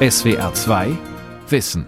SWR 0.00 0.54
2 0.54 0.96
Wissen. 1.48 1.84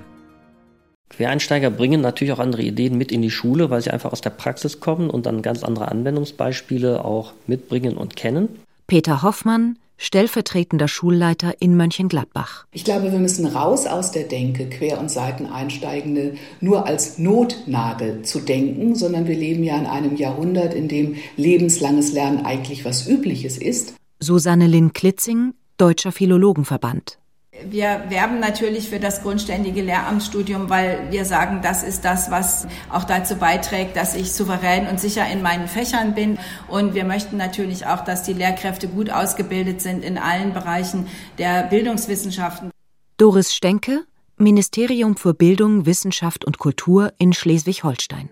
Quereinsteiger 1.11 1.71
bringen 1.71 2.01
natürlich 2.01 2.33
auch 2.33 2.41
andere 2.41 2.63
Ideen 2.63 2.99
mit 2.99 3.13
in 3.13 3.23
die 3.23 3.31
Schule, 3.31 3.71
weil 3.71 3.83
sie 3.83 3.93
einfach 3.93 4.11
aus 4.11 4.21
der 4.21 4.31
Praxis 4.31 4.81
kommen 4.81 5.11
und 5.11 5.27
dann 5.27 5.43
ganz 5.43 5.63
andere 5.63 5.87
Anwendungsbeispiele 5.87 7.05
auch 7.05 7.35
mitbringen 7.47 7.97
und 7.97 8.17
kennen. 8.17 8.49
Peter 8.89 9.23
Hoffmann, 9.23 9.79
stellvertretender 9.97 10.89
Schulleiter 10.89 11.55
in 11.61 11.77
Mönchengladbach. 11.77 12.67
Ich 12.73 12.83
glaube, 12.83 13.13
wir 13.13 13.21
müssen 13.21 13.47
raus 13.47 13.87
aus 13.87 14.11
der 14.11 14.25
Denke, 14.25 14.69
Quer- 14.69 14.99
und 14.99 15.09
Seiteneinsteigende 15.09 16.35
nur 16.61 16.89
als 16.89 17.19
Notnagel 17.19 18.23
zu 18.23 18.41
denken, 18.41 18.97
sondern 18.97 19.29
wir 19.29 19.37
leben 19.37 19.63
ja 19.63 19.79
in 19.79 19.87
einem 19.87 20.17
Jahrhundert, 20.17 20.75
in 20.75 20.89
dem 20.89 21.15
lebenslanges 21.37 22.13
Lernen 22.13 22.45
eigentlich 22.45 22.85
was 22.85 23.07
Übliches 23.07 23.57
ist. 23.57 23.95
Susanne 24.19 24.67
Lynn 24.67 24.95
Klitzing, 24.95 25.55
Deutscher 25.77 26.11
Philologenverband. 26.11 27.20
Wir 27.69 28.05
werben 28.09 28.41
natürlich 28.41 28.89
für 28.89 28.99
das 28.99 29.23
grundständige 29.23 29.83
Lehramtsstudium, 29.83 30.71
weil 30.71 31.09
wir 31.11 31.25
sagen, 31.25 31.61
das 31.63 31.83
ist 31.83 32.05
das, 32.05 32.31
was 32.31 32.67
auch 32.91 33.05
dazu 33.05 33.37
beiträgt, 33.37 33.97
dass 33.97 34.15
ich 34.15 34.33
souverän 34.33 34.87
und 34.87 35.01
sicher 35.01 35.27
in 35.31 35.43
meinen 35.43 35.69
Fächern 35.69 36.15
bin. 36.15 36.39
Und 36.69 36.95
wir 36.95 37.05
möchten 37.05 37.37
natürlich 37.37 37.87
auch, 37.87 38.05
dass 38.05 38.23
die 38.23 38.33
Lehrkräfte 38.33 38.89
gut 38.89 39.11
ausgebildet 39.11 39.81
sind 39.81 40.05
in 40.05 40.19
allen 40.19 40.53
Bereichen 40.53 41.07
der 41.39 41.65
Bildungswissenschaften. 41.65 42.71
Doris 43.17 43.55
Stenke, 43.55 44.05
Ministerium 44.37 45.17
für 45.17 45.35
Bildung, 45.35 45.85
Wissenschaft 45.85 46.45
und 46.45 46.59
Kultur 46.59 47.13
in 47.19 47.33
Schleswig-Holstein. 47.33 48.31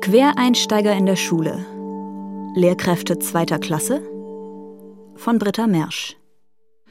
Quereinsteiger 0.00 0.92
in 0.94 1.06
der 1.06 1.16
Schule. 1.16 1.66
Lehrkräfte 2.54 3.18
zweiter 3.18 3.58
Klasse 3.58 4.02
von 5.16 5.38
Britta 5.38 5.66
Mersch. 5.66 6.16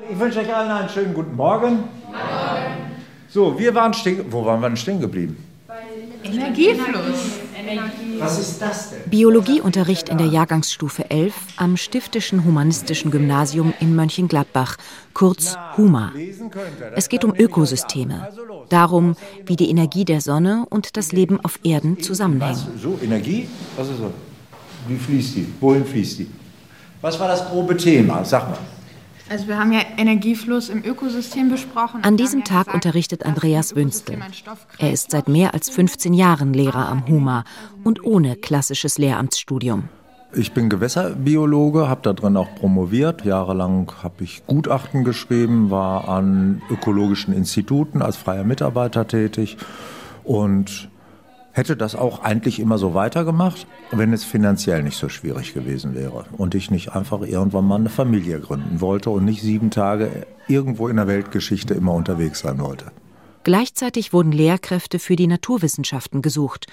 Ich 0.10 0.20
wünsche 0.20 0.40
euch 0.40 0.54
allen 0.54 0.72
einen 0.72 0.90
schönen 0.90 1.14
guten 1.14 1.36
Morgen. 1.36 1.76
Morgen. 1.76 1.84
So, 3.30 3.58
wir 3.60 3.76
waren 3.76 3.94
stehen. 3.94 4.26
Wo 4.32 4.44
waren 4.44 4.60
wir 4.60 4.70
denn 4.70 4.78
stehen 4.78 5.00
geblieben? 5.00 5.38
Energiefluss. 6.24 7.40
Was 8.18 8.40
ist 8.40 8.60
das 8.60 8.90
denn? 8.90 9.10
Biologieunterricht 9.12 10.10
in 10.10 10.18
der 10.18 10.28
Jahrgangsstufe 10.28 11.12
11 11.12 11.34
am 11.58 11.78
Stiftischen 11.78 12.44
Humanistischen 12.44 13.12
Gymnasium 13.12 13.74
in 13.80 13.96
Mönchengladbach, 13.96 14.78
kurz 15.14 15.58
HUMA. 15.78 16.12
Es 16.96 17.08
geht 17.08 17.24
um 17.24 17.36
Ökosysteme, 17.36 18.30
darum, 18.70 19.16
wie 19.46 19.56
die 19.56 19.70
Energie 19.70 20.06
der 20.06 20.22
Sonne 20.22 20.66
und 20.70 20.98
das 20.98 21.12
Leben 21.12 21.40
auf 21.44 21.60
Erden 21.64 22.02
zusammenhängen. 22.02 22.80
So, 22.82 22.98
Energie? 23.02 23.48
Was 23.78 23.90
ist 23.90 23.98
so? 23.98 24.12
Wie 24.88 24.98
fließt 24.98 25.36
die? 25.36 25.54
Wohin 25.60 25.86
fließt 25.86 26.20
die? 26.20 26.28
Was 27.02 27.20
war 27.20 27.28
das 27.28 27.48
grobe 27.48 27.78
Thema? 27.78 28.26
Sag 28.26 28.50
mal. 28.50 28.58
Also 29.30 29.48
wir 29.48 29.58
haben 29.58 29.72
ja 29.72 29.82
Energiefluss 29.98 30.70
im 30.70 30.84
Ökosystem 30.84 31.50
besprochen. 31.50 32.04
An 32.04 32.18
diesem 32.18 32.44
Tag 32.44 32.74
unterrichtet 32.74 33.26
Andreas 33.26 33.76
Wünstel. 33.76 34.20
Er 34.78 34.92
ist 34.92 35.12
seit 35.12 35.28
mehr 35.28 35.54
als 35.54 35.70
15 35.70 36.14
Jahren 36.14 36.54
Lehrer 36.54 36.90
am 36.90 37.08
HUMA 37.08 37.46
und 37.84 38.04
ohne 38.04 38.36
klassisches 38.36 38.98
Lehramtsstudium. 38.98 39.90
Ich 40.36 40.52
bin 40.52 40.68
Gewässerbiologe, 40.68 41.88
habe 41.88 42.02
da 42.02 42.14
drin 42.14 42.38
auch 42.38 42.56
promoviert. 42.56 43.24
Jahrelang 43.24 43.92
habe 44.02 44.24
ich 44.24 44.46
Gutachten 44.48 45.04
geschrieben, 45.04 45.70
war 45.70 46.10
an 46.10 46.62
ökologischen 46.72 47.36
Instituten 47.36 48.02
als 48.02 48.18
freier 48.18 48.44
Mitarbeiter 48.44 49.08
tätig 49.08 49.58
und 50.24 50.90
hätte 51.54 51.78
das 51.78 51.96
auch 51.96 52.22
eigentlich 52.24 52.60
immer 52.60 52.78
so 52.78 52.94
weitergemacht, 52.94 53.68
wenn 53.92 54.12
es 54.12 54.26
finanziell 54.26 54.84
nicht 54.84 54.98
so 54.98 55.08
schwierig 55.08 55.54
gewesen 55.54 55.96
wäre 55.96 56.26
und 56.38 56.56
ich 56.56 56.70
nicht 56.72 56.94
einfach 56.94 57.22
irgendwann 57.22 57.66
mal 57.66 57.76
eine 57.76 57.90
Familie 57.90 58.40
gründen 58.40 58.82
wollte 58.82 59.12
und 59.12 59.24
nicht 59.24 59.42
sieben 59.42 59.70
Tage 59.72 60.26
irgendwo 60.48 60.90
in 60.90 60.98
der 60.98 61.08
Weltgeschichte 61.08 61.74
immer 61.74 61.94
unterwegs 61.94 62.40
sein 62.40 62.60
wollte. 62.60 62.92
Gleichzeitig 63.44 64.14
wurden 64.14 64.32
Lehrkräfte 64.32 65.00
für 65.00 65.16
die 65.16 65.28
Naturwissenschaften 65.28 66.22
gesucht, 66.22 66.68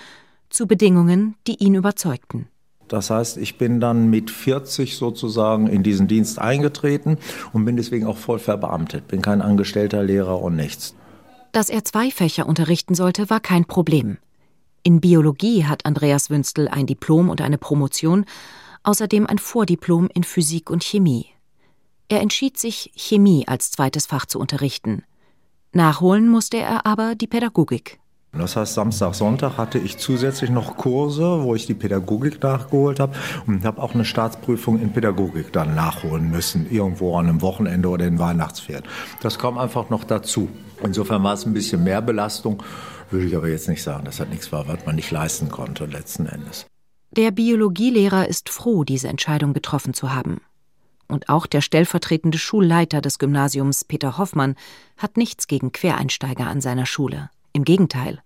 zu 0.48 0.67
Bedingungen, 0.67 1.36
die 1.47 1.57
ihn 1.62 1.74
überzeugten. 1.74 2.48
Das 2.89 3.11
heißt, 3.11 3.36
ich 3.36 3.57
bin 3.57 3.80
dann 3.80 4.11
mit 4.11 4.30
40 4.33 4.97
sozusagen 4.97 5.68
in 5.68 5.85
diesen 5.85 6.08
Dienst 6.08 6.41
eingetreten 6.41 7.18
und 7.52 7.64
bin 7.64 7.77
deswegen 7.77 8.07
auch 8.07 8.17
voll 8.17 8.41
verbeamtet, 8.41 9.07
bin 9.07 9.23
kein 9.23 9.42
angestellter 9.42 10.02
Lehrer 10.02 10.42
und 10.42 10.57
nichts. 10.57 10.97
Dass 11.52 11.68
er 11.68 11.85
zwei 11.85 12.11
Fächer 12.11 12.47
unterrichten 12.47 12.95
sollte, 12.95 13.30
war 13.30 13.41
kein 13.41 13.64
Problem. 13.64 14.18
In 14.83 15.01
Biologie 15.01 15.67
hat 15.67 15.85
Andreas 15.85 16.30
Wünstel 16.30 16.67
ein 16.68 16.86
Diplom 16.86 17.29
und 17.29 17.42
eine 17.42 17.58
Promotion, 17.58 18.24
außerdem 18.83 19.27
ein 19.27 19.39
Vordiplom 19.39 20.08
in 20.14 20.24
Physik 20.24 20.70
und 20.70 20.83
Chemie. 20.83 21.27
Er 22.08 22.20
entschied 22.20 22.58
sich, 22.58 22.91
Chemie 22.96 23.46
als 23.46 23.70
zweites 23.70 24.07
Fach 24.07 24.24
zu 24.24 24.41
unterrichten. 24.41 25.05
Nachholen 25.73 26.29
musste 26.29 26.57
er 26.57 26.86
aber 26.86 27.14
die 27.14 27.27
Pädagogik. 27.27 28.01
Das 28.33 28.55
heißt, 28.55 28.74
Samstag, 28.74 29.14
Sonntag 29.14 29.58
hatte 29.58 29.79
ich 29.79 29.98
zusätzlich 29.98 30.51
noch 30.51 30.77
Kurse, 30.77 31.42
wo 31.42 31.57
ich 31.57 31.67
die 31.67 31.74
Pädagogik 31.74 32.41
nachgeholt 32.42 33.01
habe 33.01 33.17
und 33.47 33.64
habe 33.64 33.83
auch 33.83 33.92
eine 33.92 34.05
Staatsprüfung 34.05 34.80
in 34.80 34.92
Pädagogik 34.92 35.52
dann 35.52 35.74
nachholen 35.74 36.30
müssen, 36.30 36.70
irgendwo 36.70 37.17
an 37.17 37.29
einem 37.29 37.42
Wochenende 37.42 37.89
oder 37.89 38.07
in 38.07 38.20
Weihnachtsferien. 38.20 38.85
Das 39.20 39.39
kam 39.39 39.58
einfach 39.58 39.91
noch 39.91 40.05
dazu. 40.05 40.48
Insofern 40.83 41.24
war 41.24 41.35
es 41.35 41.45
ein 41.45 41.52
bisschen 41.52 41.83
mehr 41.83 42.01
Belastung 42.02 42.62
würde 43.11 43.27
ich 43.27 43.37
aber 43.37 43.48
jetzt 43.48 43.69
nicht 43.69 43.83
sagen, 43.83 44.05
dass 44.05 44.19
das 44.19 44.29
nichts 44.29 44.53
war, 44.53 44.69
was 44.69 44.87
man 44.87 44.97
nicht 44.97 45.11
leisten 45.11 45.48
konnte 45.51 45.87
letzten 45.87 46.27
Endes. 46.27 46.67
Der 47.13 47.33
Biologielehrer 47.33 48.29
ist 48.29 48.51
froh, 48.51 48.85
diese 48.85 49.09
Entscheidung 49.09 49.53
getroffen 49.53 49.95
zu 49.95 50.13
haben. 50.13 50.41
Und 51.09 51.29
auch 51.29 51.47
der 51.47 51.61
stellvertretende 51.61 52.39
Schulleiter 52.39 53.01
des 53.01 53.19
Gymnasiums, 53.19 53.85
Peter 53.85 54.17
Hoffmann, 54.17 54.55
hat 54.97 55.17
nichts 55.17 55.48
gegen 55.48 55.73
Quereinsteiger 55.73 56.47
an 56.47 56.61
seiner 56.61 56.87
Schule. 56.87 57.31
Im 57.53 57.65
Gegenteil. 57.65 58.23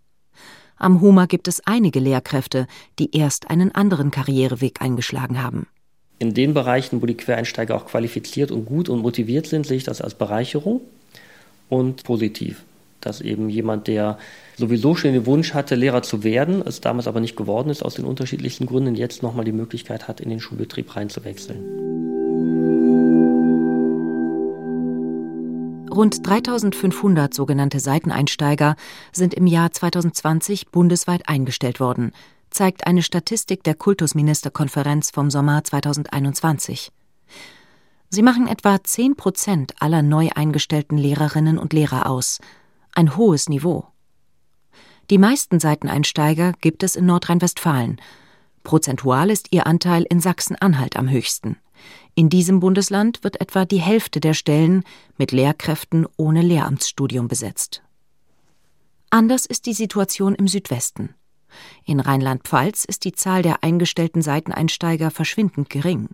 Am 0.76 1.00
HUMA 1.00 1.24
gibt 1.26 1.48
es 1.48 1.66
einige 1.66 1.98
Lehrkräfte, 1.98 2.66
die 2.98 3.16
erst 3.16 3.48
einen 3.48 3.74
anderen 3.74 4.10
Karriereweg 4.10 4.82
eingeschlagen 4.82 5.42
haben. 5.42 5.66
In 6.18 6.34
den 6.34 6.52
Bereichen, 6.52 7.00
wo 7.00 7.06
die 7.06 7.16
Quereinsteiger 7.16 7.74
auch 7.74 7.86
qualifiziert 7.86 8.50
und 8.50 8.66
gut 8.66 8.90
und 8.90 9.00
motiviert 9.00 9.46
sind, 9.46 9.66
sehe 9.66 9.78
ich 9.78 9.84
das 9.84 10.02
als 10.02 10.14
Bereicherung 10.14 10.82
und 11.70 12.04
positiv 12.04 12.64
dass 13.06 13.20
eben 13.20 13.48
jemand, 13.48 13.86
der 13.86 14.18
sowieso 14.56 14.94
schon 14.94 15.12
den 15.12 15.26
Wunsch 15.26 15.54
hatte, 15.54 15.74
Lehrer 15.74 16.02
zu 16.02 16.24
werden, 16.24 16.62
es 16.66 16.80
damals 16.80 17.06
aber 17.06 17.20
nicht 17.20 17.36
geworden 17.36 17.70
ist, 17.70 17.82
aus 17.82 17.94
den 17.94 18.04
unterschiedlichsten 18.04 18.66
Gründen, 18.66 18.94
jetzt 18.94 19.22
nochmal 19.22 19.44
die 19.44 19.52
Möglichkeit 19.52 20.08
hat, 20.08 20.20
in 20.20 20.30
den 20.30 20.40
Schulbetrieb 20.40 20.94
reinzuwechseln. 20.94 21.84
Rund 25.94 26.26
3500 26.26 27.32
sogenannte 27.32 27.78
Seiteneinsteiger 27.78 28.74
sind 29.12 29.32
im 29.32 29.46
Jahr 29.46 29.70
2020 29.70 30.72
bundesweit 30.72 31.28
eingestellt 31.28 31.78
worden, 31.78 32.10
zeigt 32.50 32.86
eine 32.86 33.02
Statistik 33.02 33.62
der 33.62 33.74
Kultusministerkonferenz 33.74 35.10
vom 35.10 35.30
Sommer 35.30 35.62
2021. 35.62 36.90
Sie 38.10 38.22
machen 38.22 38.46
etwa 38.46 38.82
10 38.82 39.16
Prozent 39.16 39.74
aller 39.80 40.02
neu 40.02 40.30
eingestellten 40.34 40.96
Lehrerinnen 40.98 41.58
und 41.58 41.72
Lehrer 41.72 42.06
aus, 42.06 42.40
ein 42.94 43.16
hohes 43.16 43.48
Niveau. 43.48 43.86
Die 45.10 45.18
meisten 45.18 45.60
Seiteneinsteiger 45.60 46.52
gibt 46.60 46.82
es 46.82 46.96
in 46.96 47.06
Nordrhein-Westfalen. 47.06 48.00
Prozentual 48.62 49.30
ist 49.30 49.48
ihr 49.50 49.66
Anteil 49.66 50.04
in 50.08 50.20
Sachsen-Anhalt 50.20 50.96
am 50.96 51.10
höchsten. 51.10 51.56
In 52.14 52.30
diesem 52.30 52.60
Bundesland 52.60 53.22
wird 53.22 53.40
etwa 53.40 53.64
die 53.64 53.80
Hälfte 53.80 54.20
der 54.20 54.34
Stellen 54.34 54.84
mit 55.18 55.32
Lehrkräften 55.32 56.06
ohne 56.16 56.40
Lehramtsstudium 56.40 57.28
besetzt. 57.28 57.82
Anders 59.10 59.46
ist 59.46 59.66
die 59.66 59.74
Situation 59.74 60.34
im 60.34 60.48
Südwesten. 60.48 61.14
In 61.84 62.00
Rheinland-Pfalz 62.00 62.84
ist 62.84 63.04
die 63.04 63.12
Zahl 63.12 63.42
der 63.42 63.62
eingestellten 63.62 64.22
Seiteneinsteiger 64.22 65.10
verschwindend 65.10 65.70
gering. 65.70 66.08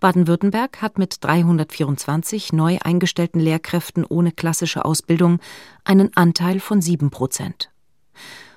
Baden-Württemberg 0.00 0.82
hat 0.82 0.98
mit 0.98 1.24
324 1.24 2.52
neu 2.52 2.78
eingestellten 2.82 3.40
Lehrkräften 3.40 4.04
ohne 4.04 4.32
klassische 4.32 4.84
Ausbildung 4.84 5.40
einen 5.84 6.14
Anteil 6.16 6.60
von 6.60 6.82
sieben 6.82 7.10
Prozent. 7.10 7.70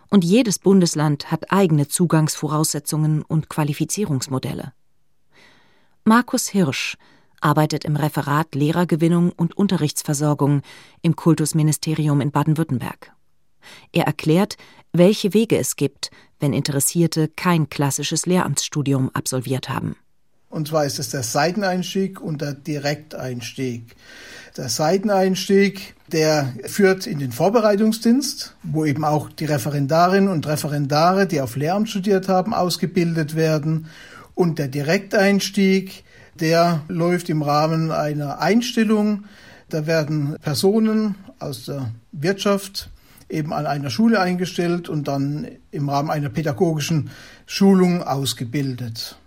Und 0.10 0.24
jedes 0.26 0.60
Bundesland 0.60 1.32
hat 1.32 1.52
eigene 1.52 1.88
Zugangsvoraussetzungen 1.88 3.22
und 3.22 3.50
Qualifizierungsmodelle. 3.50 4.74
Markus 6.04 6.48
Hirsch 6.48 6.98
arbeitet 7.42 7.86
im 7.86 7.96
Referat 7.96 8.56
Lehrergewinnung 8.56 9.32
und 9.32 9.56
Unterrichtsversorgung 9.56 10.62
im 11.02 11.16
Kultusministerium 11.16 12.22
in 12.22 12.32
Baden-Württemberg. 12.32 13.14
Er 13.92 14.06
erklärt, 14.06 14.58
welche 14.92 15.34
Wege 15.34 15.58
es 15.58 15.76
gibt, 15.76 16.10
wenn 16.40 16.54
Interessierte 16.54 17.28
kein 17.28 17.70
klassisches 17.70 18.26
Lehramtsstudium 18.26 19.10
absolviert 19.14 19.70
haben. 19.70 19.96
Und 20.50 20.68
zwar 20.68 20.86
ist 20.86 21.00
es 21.00 21.10
der 21.10 21.24
Seiteneinstieg 21.24 22.20
und 22.20 22.42
der 22.42 22.54
Direkteinstieg. 22.54 23.96
Der 24.58 24.68
Seiteneinstieg, 24.68 25.96
der 26.12 26.54
führt 26.66 27.06
in 27.06 27.20
den 27.20 27.32
Vorbereitungsdienst, 27.32 28.56
wo 28.64 28.84
eben 28.86 29.06
auch 29.06 29.30
die 29.30 29.46
Referendarinnen 29.46 30.30
und 30.30 30.48
Referendare, 30.48 31.28
die 31.28 31.42
auf 31.42 31.56
Lehramt 31.56 31.90
studiert 31.90 32.28
haben, 32.28 32.54
ausgebildet 32.54 33.36
werden. 33.36 33.88
Und 34.34 34.58
der 34.58 34.68
Direkteinstieg, 34.68 36.04
der 36.40 36.82
läuft 36.88 37.30
im 37.30 37.42
Rahmen 37.42 37.92
einer 37.92 38.40
Einstellung 38.40 39.26
Da 39.70 39.86
werden 39.86 40.36
Personen 40.42 41.16
aus 41.38 41.66
der 41.66 41.92
Wirtschaft 42.12 42.90
eben 43.30 43.54
an 43.54 43.68
einer 43.68 43.92
Schule 43.92 44.20
eingestellt 44.20 44.90
und 44.90 45.08
dann 45.08 45.48
im 45.70 45.90
Rahmen 45.90 46.10
einer 46.10 46.30
pädagogischen 46.30 47.12
Schulung 47.46 48.02
ausgebildet. 48.02 49.18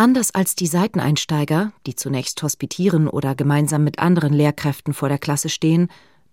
Anders 0.00 0.34
als 0.34 0.54
die 0.54 0.66
Seiteneinsteiger, 0.66 1.74
die 1.86 1.94
zunächst 1.94 2.42
hospitieren 2.42 3.06
oder 3.06 3.34
gemeinsam 3.34 3.84
mit 3.84 3.98
anderen 3.98 4.32
Lehrkräften 4.32 4.94
vor 4.94 5.10
der 5.10 5.18
Klasse 5.18 5.50
stehen, 5.50 5.88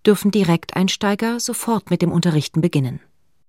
dürfen 0.06 0.32
Direkteinsteiger 0.32 1.42
sofort 1.42 1.90
mit 1.90 2.02
dem 2.02 2.10
Unterrichten 2.10 2.62
beginnen. 2.62 3.02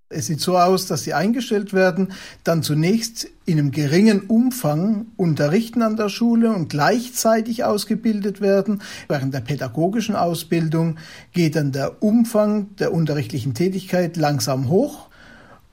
Es 0.08 0.26
sieht 0.26 0.40
so 0.40 0.58
aus, 0.58 0.86
dass 0.86 1.04
sie 1.04 1.14
eingestellt 1.14 1.72
werden, 1.72 2.10
dann 2.42 2.64
zunächst 2.64 3.28
in 3.44 3.60
einem 3.60 3.70
geringen 3.70 4.22
Umfang 4.22 5.06
unterrichten 5.16 5.82
an 5.82 5.96
der 5.96 6.08
Schule 6.08 6.50
und 6.50 6.68
gleichzeitig 6.68 7.62
ausgebildet 7.62 8.40
werden. 8.40 8.82
Während 9.06 9.32
der 9.34 9.42
pädagogischen 9.42 10.16
Ausbildung 10.16 10.96
geht 11.32 11.54
dann 11.54 11.70
der 11.70 12.02
Umfang 12.02 12.74
der 12.78 12.92
unterrichtlichen 12.92 13.54
Tätigkeit 13.54 14.16
langsam 14.16 14.68
hoch 14.68 15.10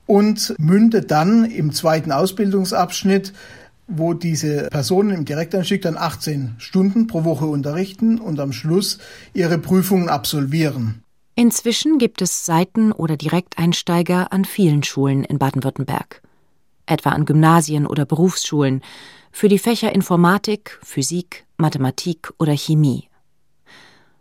und 0.06 0.54
mündet 0.58 1.10
dann 1.10 1.44
im 1.46 1.72
zweiten 1.72 2.12
Ausbildungsabschnitt 2.12 3.32
wo 3.86 4.14
diese 4.14 4.68
Personen 4.70 5.10
im 5.10 5.24
Direkteinstieg 5.24 5.82
dann 5.82 5.96
18 5.96 6.56
Stunden 6.58 7.06
pro 7.06 7.24
Woche 7.24 7.46
unterrichten 7.46 8.18
und 8.18 8.40
am 8.40 8.52
Schluss 8.52 8.98
ihre 9.32 9.58
Prüfungen 9.58 10.08
absolvieren. 10.08 11.02
Inzwischen 11.34 11.98
gibt 11.98 12.22
es 12.22 12.46
Seiten- 12.46 12.92
oder 12.92 13.16
Direkteinsteiger 13.16 14.32
an 14.32 14.44
vielen 14.44 14.82
Schulen 14.82 15.22
in 15.22 15.38
Baden-Württemberg. 15.38 16.22
Etwa 16.86 17.10
an 17.10 17.26
Gymnasien 17.26 17.86
oder 17.86 18.06
Berufsschulen 18.06 18.80
für 19.32 19.48
die 19.48 19.58
Fächer 19.58 19.94
Informatik, 19.94 20.78
Physik, 20.82 21.44
Mathematik 21.58 22.32
oder 22.38 22.56
Chemie. 22.56 23.08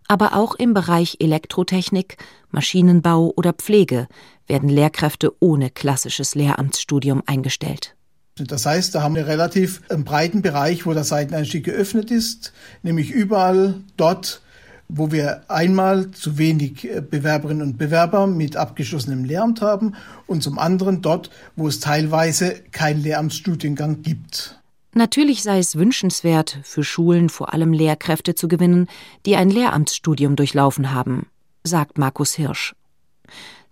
Aber 0.08 0.36
auch 0.36 0.56
im 0.56 0.74
Bereich 0.74 1.18
Elektrotechnik, 1.20 2.18
Maschinenbau 2.52 3.32
oder 3.36 3.54
Pflege 3.54 4.08
werden 4.46 4.70
Lehrkräfte 4.70 5.34
ohne 5.40 5.70
klassisches 5.72 6.36
Lehramtsstudium 6.36 7.24
eingestellt. 7.26 7.96
Das 8.38 8.66
heißt, 8.66 8.94
da 8.94 9.02
haben 9.02 9.16
wir 9.16 9.28
relativ 9.28 9.82
einen 9.90 10.04
breiten 10.04 10.42
Bereich, 10.42 10.86
wo 10.86 10.94
der 10.94 11.06
Seiteneinstieg 11.06 11.64
geöffnet 11.64 12.12
ist, 12.12 12.52
nämlich 12.84 13.10
überall 13.12 13.76
dort, 13.96 14.42
wo 14.90 15.12
wir 15.12 15.50
einmal 15.50 16.12
zu 16.12 16.38
wenig 16.38 16.84
äh, 16.84 17.02
Bewerberinnen 17.02 17.62
und 17.62 17.78
Bewerber 17.78 18.28
mit 18.28 18.58
abgeschlossenem 18.58 19.24
Lehramt 19.24 19.62
haben 19.62 19.96
und 20.28 20.44
zum 20.44 20.60
anderen 20.60 21.02
dort, 21.02 21.30
wo 21.56 21.68
es 21.70 21.80
teilweise 21.80 22.56
keinen 22.72 23.02
Lehramtsstudiengang 23.02 24.02
gibt. 24.02 24.60
Natürlich 24.94 25.42
sei 25.42 25.60
es 25.60 25.78
wünschenswert, 25.78 26.60
für 26.64 26.84
Schulen 26.84 27.30
vor 27.30 27.54
allem 27.54 27.72
Lehrkräfte 27.72 28.36
zu 28.36 28.50
gewinnen, 28.50 28.88
die 29.26 29.38
ein 29.38 29.50
Lehramtsstudium 29.50 30.36
durchlaufen 30.36 30.94
haben, 30.94 31.28
sagt 31.64 31.98
Markus 31.98 32.34
Hirsch. 32.34 32.76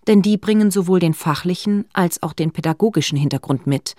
Denn 0.07 0.21
die 0.21 0.37
bringen 0.37 0.71
sowohl 0.71 0.99
den 0.99 1.13
fachlichen 1.13 1.85
als 1.93 2.23
auch 2.23 2.33
den 2.33 2.51
pädagogischen 2.51 3.17
Hintergrund 3.17 3.67
mit 3.67 3.95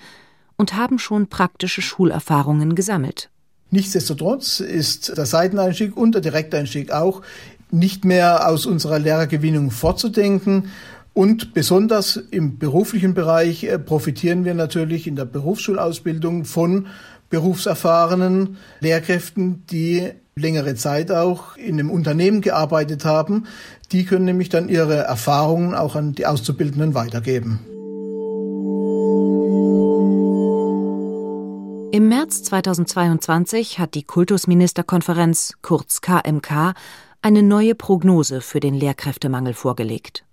und 0.56 0.74
haben 0.74 0.98
schon 0.98 1.28
praktische 1.28 1.82
Schulerfahrungen 1.82 2.74
gesammelt. 2.74 3.30
Nichtsdestotrotz 3.70 4.60
ist 4.60 5.16
der 5.16 5.26
Seiteneinstieg 5.26 5.96
und 5.96 6.14
der 6.14 6.22
Direkteinstieg 6.22 6.92
auch 6.92 7.22
nicht 7.70 8.04
mehr 8.04 8.48
aus 8.48 8.66
unserer 8.66 8.98
Lehrergewinnung 8.98 9.70
fortzudenken. 9.70 10.70
Und 11.12 11.54
besonders 11.54 12.16
im 12.16 12.58
beruflichen 12.58 13.14
Bereich 13.14 13.64
äh, 13.64 13.78
profitieren 13.78 14.44
wir 14.44 14.54
natürlich 14.54 15.06
in 15.06 15.16
der 15.16 15.24
Berufsschulausbildung 15.24 16.44
von 16.44 16.86
berufserfahrenen 17.30 18.58
Lehrkräften, 18.80 19.64
die 19.70 20.10
längere 20.36 20.74
Zeit 20.74 21.10
auch 21.10 21.56
in 21.56 21.78
einem 21.78 21.90
Unternehmen 21.90 22.40
gearbeitet 22.40 23.04
haben. 23.04 23.46
Die 23.92 24.04
können 24.04 24.24
nämlich 24.24 24.48
dann 24.48 24.68
ihre 24.68 24.96
Erfahrungen 24.96 25.74
auch 25.74 25.94
an 25.94 26.12
die 26.12 26.26
Auszubildenden 26.26 26.94
weitergeben. 26.94 27.60
Im 31.94 32.08
März 32.08 32.42
2022 32.42 33.78
hat 33.78 33.94
die 33.94 34.02
Kultusministerkonferenz, 34.02 35.52
kurz 35.62 36.00
KMK, 36.00 36.74
eine 37.22 37.44
neue 37.44 37.76
Prognose 37.76 38.40
für 38.40 38.58
den 38.58 38.74
Lehrkräftemangel 38.74 39.54
vorgelegt. 39.54 40.24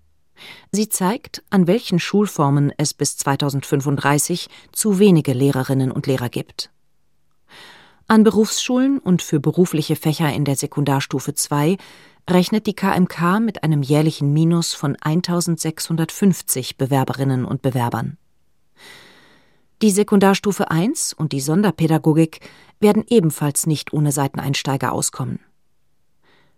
Sie 0.71 0.89
zeigt, 0.89 1.43
an 1.51 1.67
welchen 1.67 1.99
Schulformen 1.99 2.73
es 2.77 2.95
bis 2.95 3.15
2035 3.17 4.47
zu 4.71 4.97
wenige 4.97 5.33
Lehrerinnen 5.33 5.91
und 5.91 6.07
Lehrer 6.07 6.29
gibt. 6.29 6.71
An 8.07 8.23
Berufsschulen 8.23 8.97
und 8.97 9.21
für 9.21 9.39
berufliche 9.39 9.95
Fächer 9.95 10.33
in 10.33 10.45
der 10.45 10.55
Sekundarstufe 10.55 11.35
2 11.35 11.77
rechnet 12.27 12.65
die 12.65 12.75
KMK 12.75 13.39
mit 13.39 13.63
einem 13.63 13.83
jährlichen 13.83 14.33
Minus 14.33 14.73
von 14.73 14.95
1650 14.99 16.79
Bewerberinnen 16.79 17.45
und 17.45 17.61
Bewerbern. 17.61 18.17
Die 19.81 19.89
Sekundarstufe 19.89 20.69
1 20.69 21.13
und 21.13 21.31
die 21.31 21.39
Sonderpädagogik 21.39 22.39
werden 22.79 23.03
ebenfalls 23.07 23.65
nicht 23.65 23.93
ohne 23.93 24.11
Seiteneinsteiger 24.11 24.91
auskommen. 24.91 25.39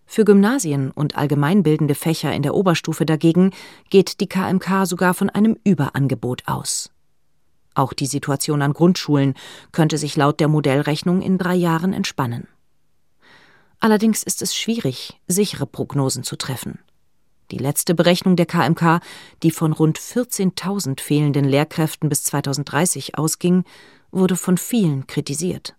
Für 0.05 0.25
Gymnasien 0.25 0.91
und 0.91 1.15
allgemeinbildende 1.15 1.95
Fächer 1.95 2.33
in 2.33 2.43
der 2.43 2.53
Oberstufe 2.53 3.05
dagegen 3.05 3.51
geht 3.89 4.19
die 4.19 4.27
KMK 4.27 4.85
sogar 4.85 5.13
von 5.13 5.29
einem 5.29 5.57
Überangebot 5.63 6.43
aus. 6.47 6.91
Auch 7.75 7.93
die 7.93 8.07
Situation 8.07 8.61
an 8.61 8.73
Grundschulen 8.73 9.35
könnte 9.71 9.97
sich 9.97 10.17
laut 10.17 10.41
der 10.41 10.49
Modellrechnung 10.49 11.21
in 11.21 11.37
drei 11.37 11.55
Jahren 11.55 11.93
entspannen. 11.93 12.49
Allerdings 13.79 14.23
ist 14.23 14.41
es 14.41 14.53
schwierig, 14.53 15.17
sichere 15.27 15.65
Prognosen 15.65 16.23
zu 16.23 16.35
treffen. 16.35 16.79
Die 17.53 17.59
letzte 17.59 17.93
Berechnung 17.93 18.35
der 18.35 18.47
KMK, 18.47 18.99
die 19.43 19.51
von 19.51 19.73
rund 19.73 19.99
14.000 19.99 20.99
fehlenden 20.99 21.45
Lehrkräften 21.45 22.09
bis 22.09 22.23
2030 22.23 23.15
ausging, 23.19 23.63
wurde 24.09 24.35
von 24.35 24.57
vielen 24.57 25.05
kritisiert. 25.05 25.75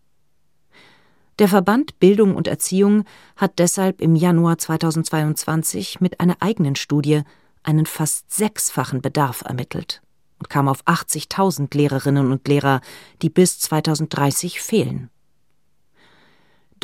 Der 1.40 1.48
Verband 1.48 1.98
Bildung 1.98 2.36
und 2.36 2.46
Erziehung 2.46 3.02
hat 3.34 3.58
deshalb 3.58 4.00
im 4.00 4.14
Januar 4.14 4.56
2022 4.56 6.00
mit 6.00 6.20
einer 6.20 6.36
eigenen 6.38 6.76
Studie 6.76 7.22
einen 7.64 7.86
fast 7.86 8.32
sechsfachen 8.32 9.02
Bedarf 9.02 9.42
ermittelt 9.44 10.00
und 10.38 10.48
kam 10.48 10.68
auf 10.68 10.84
80.000 10.84 11.76
Lehrerinnen 11.76 12.30
und 12.30 12.46
Lehrer, 12.46 12.82
die 13.20 13.30
bis 13.30 13.58
2030 13.58 14.60
fehlen. 14.60 15.10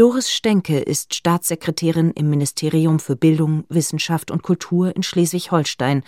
Doris 0.01 0.33
Stenke 0.33 0.79
ist 0.79 1.15
Staatssekretärin 1.15 2.13
im 2.13 2.31
Ministerium 2.31 3.01
für 3.01 3.17
Bildung, 3.17 3.65
Wissenschaft 3.69 4.31
und 4.31 4.43
Kultur 4.43 4.97
in 4.97 5.03
Schleswig-Holstein, 5.03 6.05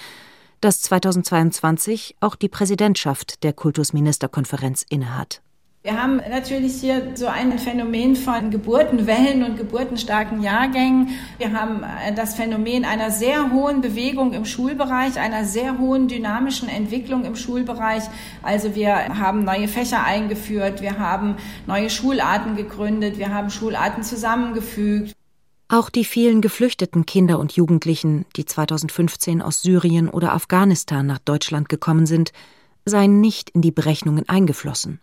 das 0.62 0.80
2022 0.80 2.16
auch 2.20 2.34
die 2.34 2.48
Präsidentschaft 2.48 3.44
der 3.44 3.52
Kultusministerkonferenz 3.52 4.86
innehat. 4.88 5.42
Wir 5.84 6.00
haben 6.00 6.18
natürlich 6.18 6.74
hier 6.80 7.16
so 7.16 7.26
ein 7.26 7.58
Phänomen 7.58 8.14
von 8.14 8.52
Geburtenwellen 8.52 9.42
und 9.42 9.56
geburtenstarken 9.56 10.40
Jahrgängen. 10.40 11.08
Wir 11.38 11.54
haben 11.54 11.82
äh, 11.82 12.14
das 12.14 12.36
Phänomen 12.36 12.84
einer 12.84 13.10
sehr 13.10 13.50
hohen 13.50 13.80
Bewegung 13.80 14.32
im 14.32 14.44
Schulbereich, 14.44 15.18
einer 15.18 15.44
sehr 15.44 15.80
hohen 15.80 16.06
dynamischen 16.06 16.68
Entwicklung 16.68 17.24
im 17.24 17.34
Schulbereich. 17.34 18.04
Also 18.42 18.76
wir 18.76 19.18
haben 19.18 19.42
neue 19.42 19.66
Fächer 19.66 20.04
eingeführt, 20.04 20.82
wir 20.82 21.00
haben 21.00 21.34
neue 21.66 21.90
Schularten 21.90 22.54
gegründet, 22.54 23.18
wir 23.18 23.34
haben 23.34 23.50
Schularten 23.50 24.04
zusammengefügt. 24.04 25.16
Auch 25.66 25.90
die 25.90 26.04
vielen 26.04 26.42
geflüchteten 26.42 27.06
Kinder 27.06 27.40
und 27.40 27.56
Jugendlichen, 27.56 28.24
die 28.36 28.44
2015 28.44 29.42
aus 29.42 29.62
Syrien 29.62 30.08
oder 30.08 30.32
Afghanistan 30.32 31.06
nach 31.06 31.18
Deutschland 31.18 31.68
gekommen 31.68 32.06
sind, 32.06 32.30
seien 32.84 33.20
nicht 33.20 33.50
in 33.50 33.62
die 33.62 33.72
Berechnungen 33.72 34.28
eingeflossen. 34.28 35.00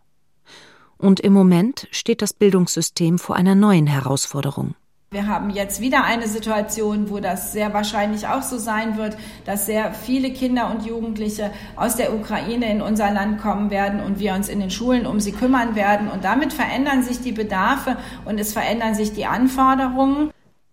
Und 0.99 1.21
im 1.21 1.31
Moment 1.31 1.87
steht 1.91 2.21
das 2.21 2.33
Bildungssystem 2.33 3.19
vor 3.19 3.37
einer 3.37 3.55
neuen 3.55 3.87
Herausforderung. 3.87 4.75
Wir 5.11 5.25
haben 5.25 5.49
jetzt 5.49 5.81
wieder 5.81 6.03
eine 6.03 6.27
Situation, 6.27 7.09
wo 7.09 7.19
das 7.19 7.51
sehr 7.51 7.73
wahrscheinlich 7.73 8.27
auch 8.27 8.43
so 8.43 8.59
sein 8.59 8.95
wird, 8.95 9.17
dass 9.43 9.65
sehr 9.65 9.91
viele 9.93 10.31
Kinder 10.31 10.69
und 10.69 10.85
Jugendliche 10.85 11.51
aus 11.75 11.95
der 11.95 12.13
Ukraine 12.13 12.71
in 12.71 12.81
unser 12.81 13.11
Land 13.11 13.41
kommen 13.41 13.71
werden 13.71 14.01
und 14.01 14.19
wir 14.19 14.35
uns 14.35 14.49
in 14.49 14.59
den 14.59 14.69
Schulen 14.69 15.07
um 15.07 15.19
sie 15.19 15.31
kümmern 15.31 15.73
werden. 15.73 16.09
Und 16.09 16.25
damit 16.25 16.53
verändern 16.53 17.01
sich 17.01 17.21
die 17.21 17.31
Bedarfe 17.31 17.97
und 18.25 18.37
es 18.39 18.53
verändern 18.53 18.93
sich 18.93 19.13
die 19.13 19.25
Anforderungen. 19.25 20.29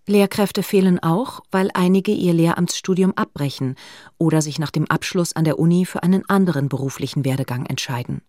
Lehrkräfte 0.07 0.63
fehlen 0.63 1.03
auch, 1.03 1.41
weil 1.51 1.71
einige 1.73 2.13
ihr 2.13 2.35
Lehramtsstudium 2.35 3.15
abbrechen 3.17 3.75
oder 4.19 4.43
sich 4.43 4.59
nach 4.59 4.71
dem 4.71 4.91
Abschluss 4.91 5.35
an 5.35 5.45
der 5.45 5.59
Uni 5.59 5.87
für 5.87 6.03
einen 6.03 6.29
anderen 6.29 6.69
beruflichen 6.69 7.25
Werdegang 7.25 7.65
entscheiden. 7.65 8.21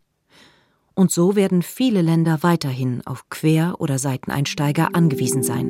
Und 0.97 1.11
so 1.11 1.35
werden 1.35 1.61
viele 1.61 2.01
Länder 2.01 2.41
weiterhin 2.41 3.05
auf 3.05 3.29
Quer- 3.29 3.79
oder 3.79 3.99
Seiteneinsteiger 3.99 4.95
angewiesen 4.95 5.43
sein. 5.43 5.67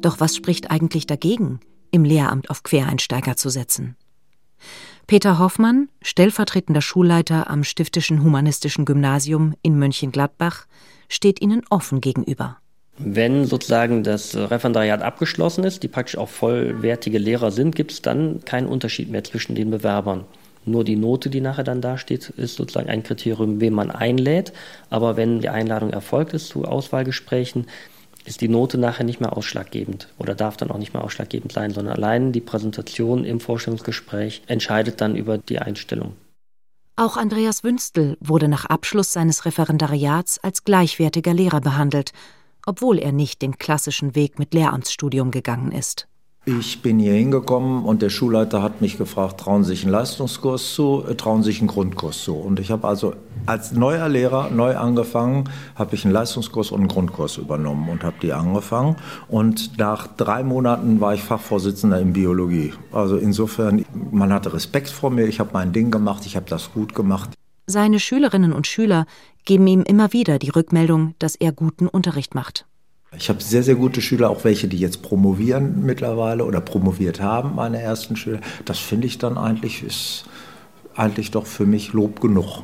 Doch 0.00 0.20
was 0.20 0.36
spricht 0.36 0.70
eigentlich 0.70 1.08
dagegen, 1.08 1.58
im 1.90 2.04
Lehramt 2.04 2.48
auf 2.48 2.62
Quereinsteiger 2.62 3.34
zu 3.34 3.48
setzen? 3.48 3.96
Peter 5.08 5.40
Hoffmann, 5.40 5.88
stellvertretender 6.00 6.80
Schulleiter 6.80 7.50
am 7.50 7.64
Stiftischen 7.64 8.22
Humanistischen 8.22 8.84
Gymnasium 8.84 9.54
in 9.62 9.80
Mönchengladbach, 9.80 10.66
steht 11.08 11.42
ihnen 11.42 11.62
offen 11.70 12.00
gegenüber. 12.00 12.58
Wenn 13.02 13.46
sozusagen 13.46 14.02
das 14.02 14.36
Referendariat 14.36 15.00
abgeschlossen 15.00 15.64
ist, 15.64 15.82
die 15.82 15.88
praktisch 15.88 16.18
auch 16.18 16.28
vollwertige 16.28 17.16
Lehrer 17.16 17.50
sind, 17.50 17.74
gibt 17.74 17.92
es 17.92 18.02
dann 18.02 18.44
keinen 18.44 18.66
Unterschied 18.66 19.10
mehr 19.10 19.24
zwischen 19.24 19.54
den 19.54 19.70
Bewerbern. 19.70 20.24
Nur 20.66 20.84
die 20.84 20.96
Note, 20.96 21.30
die 21.30 21.40
nachher 21.40 21.64
dann 21.64 21.80
dasteht, 21.80 22.28
ist 22.28 22.56
sozusagen 22.56 22.90
ein 22.90 23.02
Kriterium, 23.02 23.60
wen 23.60 23.72
man 23.72 23.90
einlädt. 23.90 24.52
Aber 24.90 25.16
wenn 25.16 25.40
die 25.40 25.48
Einladung 25.48 25.90
erfolgt 25.90 26.34
ist 26.34 26.48
zu 26.48 26.66
Auswahlgesprächen, 26.66 27.66
ist 28.26 28.42
die 28.42 28.48
Note 28.48 28.76
nachher 28.76 29.04
nicht 29.04 29.18
mehr 29.18 29.34
ausschlaggebend 29.34 30.08
oder 30.18 30.34
darf 30.34 30.58
dann 30.58 30.70
auch 30.70 30.76
nicht 30.76 30.92
mehr 30.92 31.02
ausschlaggebend 31.02 31.52
sein, 31.52 31.70
sondern 31.70 31.96
allein 31.96 32.32
die 32.32 32.42
Präsentation 32.42 33.24
im 33.24 33.40
Vorstellungsgespräch 33.40 34.42
entscheidet 34.46 35.00
dann 35.00 35.16
über 35.16 35.38
die 35.38 35.58
Einstellung. 35.58 36.12
Auch 36.96 37.16
Andreas 37.16 37.64
Wünstel 37.64 38.18
wurde 38.20 38.46
nach 38.46 38.66
Abschluss 38.66 39.14
seines 39.14 39.46
Referendariats 39.46 40.38
als 40.44 40.64
gleichwertiger 40.64 41.32
Lehrer 41.32 41.62
behandelt 41.62 42.12
obwohl 42.66 42.98
er 42.98 43.12
nicht 43.12 43.42
den 43.42 43.58
klassischen 43.58 44.14
Weg 44.14 44.38
mit 44.38 44.54
Lehramtsstudium 44.54 45.30
gegangen 45.30 45.72
ist. 45.72 46.06
Ich 46.46 46.80
bin 46.80 46.98
hier 46.98 47.12
hingekommen 47.12 47.84
und 47.84 48.00
der 48.00 48.08
Schulleiter 48.08 48.62
hat 48.62 48.80
mich 48.80 48.96
gefragt, 48.96 49.40
trauen 49.40 49.62
Sie 49.62 49.70
sich 49.70 49.82
einen 49.82 49.92
Leistungskurs 49.92 50.74
zu, 50.74 51.04
äh, 51.06 51.14
trauen 51.14 51.42
Sie 51.42 51.50
sich 51.50 51.60
einen 51.60 51.68
Grundkurs 51.68 52.24
zu. 52.24 52.34
Und 52.34 52.58
ich 52.58 52.70
habe 52.70 52.88
also 52.88 53.14
als 53.44 53.72
neuer 53.72 54.08
Lehrer 54.08 54.48
neu 54.48 54.74
angefangen, 54.74 55.50
habe 55.74 55.94
ich 55.94 56.06
einen 56.06 56.14
Leistungskurs 56.14 56.70
und 56.70 56.80
einen 56.80 56.88
Grundkurs 56.88 57.36
übernommen 57.36 57.90
und 57.90 58.04
habe 58.04 58.16
die 58.22 58.32
angefangen. 58.32 58.96
Und 59.28 59.76
nach 59.76 60.06
drei 60.06 60.42
Monaten 60.42 61.02
war 61.02 61.12
ich 61.12 61.22
Fachvorsitzender 61.22 62.00
in 62.00 62.14
Biologie. 62.14 62.72
Also 62.90 63.18
insofern, 63.18 63.84
man 64.10 64.32
hatte 64.32 64.54
Respekt 64.54 64.88
vor 64.88 65.10
mir, 65.10 65.26
ich 65.26 65.40
habe 65.40 65.50
mein 65.52 65.74
Ding 65.74 65.90
gemacht, 65.90 66.24
ich 66.24 66.36
habe 66.36 66.46
das 66.48 66.72
gut 66.72 66.94
gemacht. 66.94 67.30
Seine 67.66 68.00
Schülerinnen 68.00 68.52
und 68.52 68.66
Schüler 68.66 69.06
geben 69.44 69.66
ihm 69.66 69.82
immer 69.82 70.12
wieder 70.12 70.38
die 70.38 70.50
Rückmeldung, 70.50 71.14
dass 71.18 71.36
er 71.36 71.52
guten 71.52 71.88
Unterricht 71.88 72.34
macht. 72.34 72.66
Ich 73.16 73.28
habe 73.28 73.42
sehr, 73.42 73.62
sehr 73.62 73.74
gute 73.74 74.00
Schüler, 74.00 74.30
auch 74.30 74.44
welche, 74.44 74.68
die 74.68 74.78
jetzt 74.78 75.02
promovieren 75.02 75.84
mittlerweile 75.84 76.44
oder 76.44 76.60
promoviert 76.60 77.20
haben, 77.20 77.56
meine 77.56 77.80
ersten 77.80 78.14
Schüler. 78.16 78.40
Das 78.64 78.78
finde 78.78 79.08
ich 79.08 79.18
dann 79.18 79.36
eigentlich, 79.36 79.82
ist 79.82 80.26
eigentlich 80.94 81.32
doch 81.32 81.46
für 81.46 81.66
mich 81.66 81.92
Lob 81.92 82.20
genug. 82.20 82.62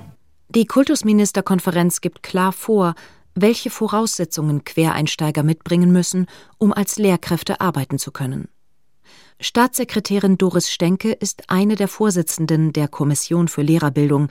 Die 0.48 0.66
Kultusministerkonferenz 0.66 2.00
gibt 2.00 2.22
klar 2.22 2.52
vor, 2.52 2.94
welche 3.34 3.70
Voraussetzungen 3.70 4.64
Quereinsteiger 4.64 5.42
mitbringen 5.42 5.92
müssen, 5.92 6.26
um 6.58 6.72
als 6.72 6.96
Lehrkräfte 6.96 7.60
arbeiten 7.60 7.98
zu 7.98 8.12
können. 8.12 8.48
Staatssekretärin 9.38 10.38
Doris 10.38 10.70
Stenke 10.70 11.12
ist 11.12 11.50
eine 11.50 11.74
der 11.76 11.88
Vorsitzenden 11.88 12.72
der 12.72 12.88
Kommission 12.88 13.48
für 13.48 13.60
Lehrerbildung, 13.60 14.28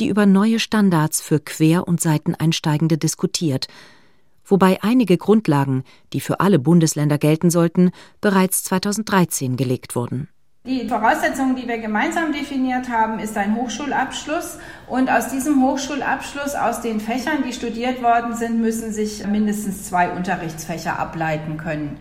die 0.00 0.08
über 0.08 0.26
neue 0.26 0.58
Standards 0.58 1.20
für 1.20 1.38
Quer- 1.38 1.86
und 1.86 2.00
Seiteneinsteigende 2.00 2.98
diskutiert, 2.98 3.68
wobei 4.44 4.82
einige 4.82 5.16
Grundlagen, 5.16 5.84
die 6.12 6.20
für 6.20 6.40
alle 6.40 6.58
Bundesländer 6.58 7.18
gelten 7.18 7.50
sollten, 7.50 7.92
bereits 8.20 8.64
2013 8.64 9.56
gelegt 9.56 9.94
wurden. 9.94 10.28
Die 10.66 10.88
Voraussetzungen, 10.88 11.54
die 11.54 11.68
wir 11.68 11.78
gemeinsam 11.78 12.32
definiert 12.32 12.88
haben, 12.88 13.20
ist 13.20 13.36
ein 13.38 13.54
Hochschulabschluss. 13.56 14.58
Und 14.86 15.08
aus 15.08 15.28
diesem 15.28 15.62
Hochschulabschluss, 15.62 16.56
aus 16.56 16.82
den 16.82 17.00
Fächern, 17.00 17.44
die 17.46 17.54
studiert 17.54 18.02
worden 18.02 18.34
sind, 18.34 18.60
müssen 18.60 18.92
sich 18.92 19.26
mindestens 19.26 19.84
zwei 19.84 20.10
Unterrichtsfächer 20.10 20.98
ableiten 20.98 21.56
können. 21.56 22.00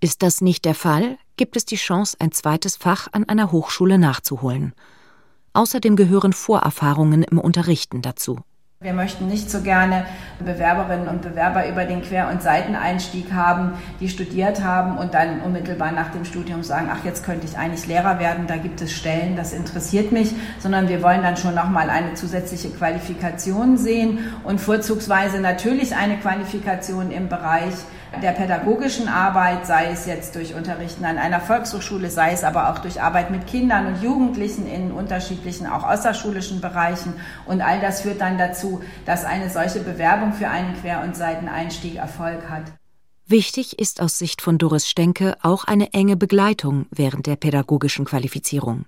Ist 0.00 0.22
das 0.22 0.40
nicht 0.40 0.64
der 0.64 0.76
Fall, 0.76 1.18
gibt 1.38 1.56
es 1.56 1.64
die 1.64 1.76
Chance, 1.76 2.16
ein 2.20 2.32
zweites 2.32 2.76
Fach 2.76 3.08
an 3.12 3.26
einer 3.26 3.50
Hochschule 3.50 3.96
nachzuholen. 3.96 4.74
Außerdem 5.54 5.96
gehören 5.96 6.34
Vorerfahrungen 6.34 7.22
im 7.22 7.38
Unterrichten 7.38 8.02
dazu. 8.02 8.40
Wir 8.80 8.92
möchten 8.92 9.26
nicht 9.26 9.50
so 9.50 9.60
gerne 9.60 10.06
Bewerberinnen 10.38 11.08
und 11.08 11.22
Bewerber 11.22 11.68
über 11.68 11.84
den 11.84 12.00
Quer- 12.00 12.30
und 12.30 12.42
Seiteneinstieg 12.42 13.32
haben, 13.32 13.72
die 13.98 14.08
studiert 14.08 14.62
haben 14.62 14.98
und 14.98 15.14
dann 15.14 15.40
unmittelbar 15.40 15.90
nach 15.90 16.12
dem 16.12 16.24
Studium 16.24 16.62
sagen, 16.62 16.88
ach, 16.92 17.04
jetzt 17.04 17.24
könnte 17.24 17.44
ich 17.44 17.58
eigentlich 17.58 17.88
Lehrer 17.88 18.20
werden, 18.20 18.46
da 18.46 18.56
gibt 18.56 18.80
es 18.80 18.92
Stellen, 18.92 19.34
das 19.34 19.52
interessiert 19.52 20.12
mich, 20.12 20.32
sondern 20.60 20.88
wir 20.88 21.02
wollen 21.02 21.22
dann 21.22 21.36
schon 21.36 21.56
nochmal 21.56 21.90
eine 21.90 22.14
zusätzliche 22.14 22.70
Qualifikation 22.70 23.78
sehen 23.78 24.32
und 24.44 24.60
vorzugsweise 24.60 25.40
natürlich 25.40 25.96
eine 25.96 26.16
Qualifikation 26.18 27.10
im 27.10 27.28
Bereich 27.28 27.74
der 28.22 28.32
pädagogischen 28.32 29.08
Arbeit, 29.08 29.66
sei 29.66 29.90
es 29.92 30.06
jetzt 30.06 30.34
durch 30.34 30.54
Unterrichten 30.54 31.04
an 31.04 31.18
einer 31.18 31.40
Volkshochschule, 31.40 32.10
sei 32.10 32.32
es 32.32 32.42
aber 32.42 32.70
auch 32.70 32.78
durch 32.78 33.00
Arbeit 33.00 33.30
mit 33.30 33.46
Kindern 33.46 33.86
und 33.86 34.02
Jugendlichen 34.02 34.66
in 34.66 34.90
unterschiedlichen, 34.92 35.66
auch 35.66 35.84
außerschulischen 35.84 36.60
Bereichen. 36.60 37.14
Und 37.46 37.60
all 37.60 37.80
das 37.80 38.02
führt 38.02 38.20
dann 38.20 38.38
dazu, 38.38 38.82
dass 39.06 39.24
eine 39.24 39.50
solche 39.50 39.80
Bewerbung 39.80 40.32
für 40.32 40.48
einen 40.48 40.74
Quer- 40.80 41.02
und 41.02 41.16
Seiteneinstieg 41.16 41.96
Erfolg 41.96 42.48
hat. 42.48 42.64
Wichtig 43.26 43.78
ist 43.78 44.00
aus 44.00 44.18
Sicht 44.18 44.40
von 44.40 44.56
Doris 44.56 44.88
Stenke 44.88 45.36
auch 45.42 45.64
eine 45.64 45.92
enge 45.92 46.16
Begleitung 46.16 46.86
während 46.90 47.26
der 47.26 47.36
pädagogischen 47.36 48.06
Qualifizierung. 48.06 48.86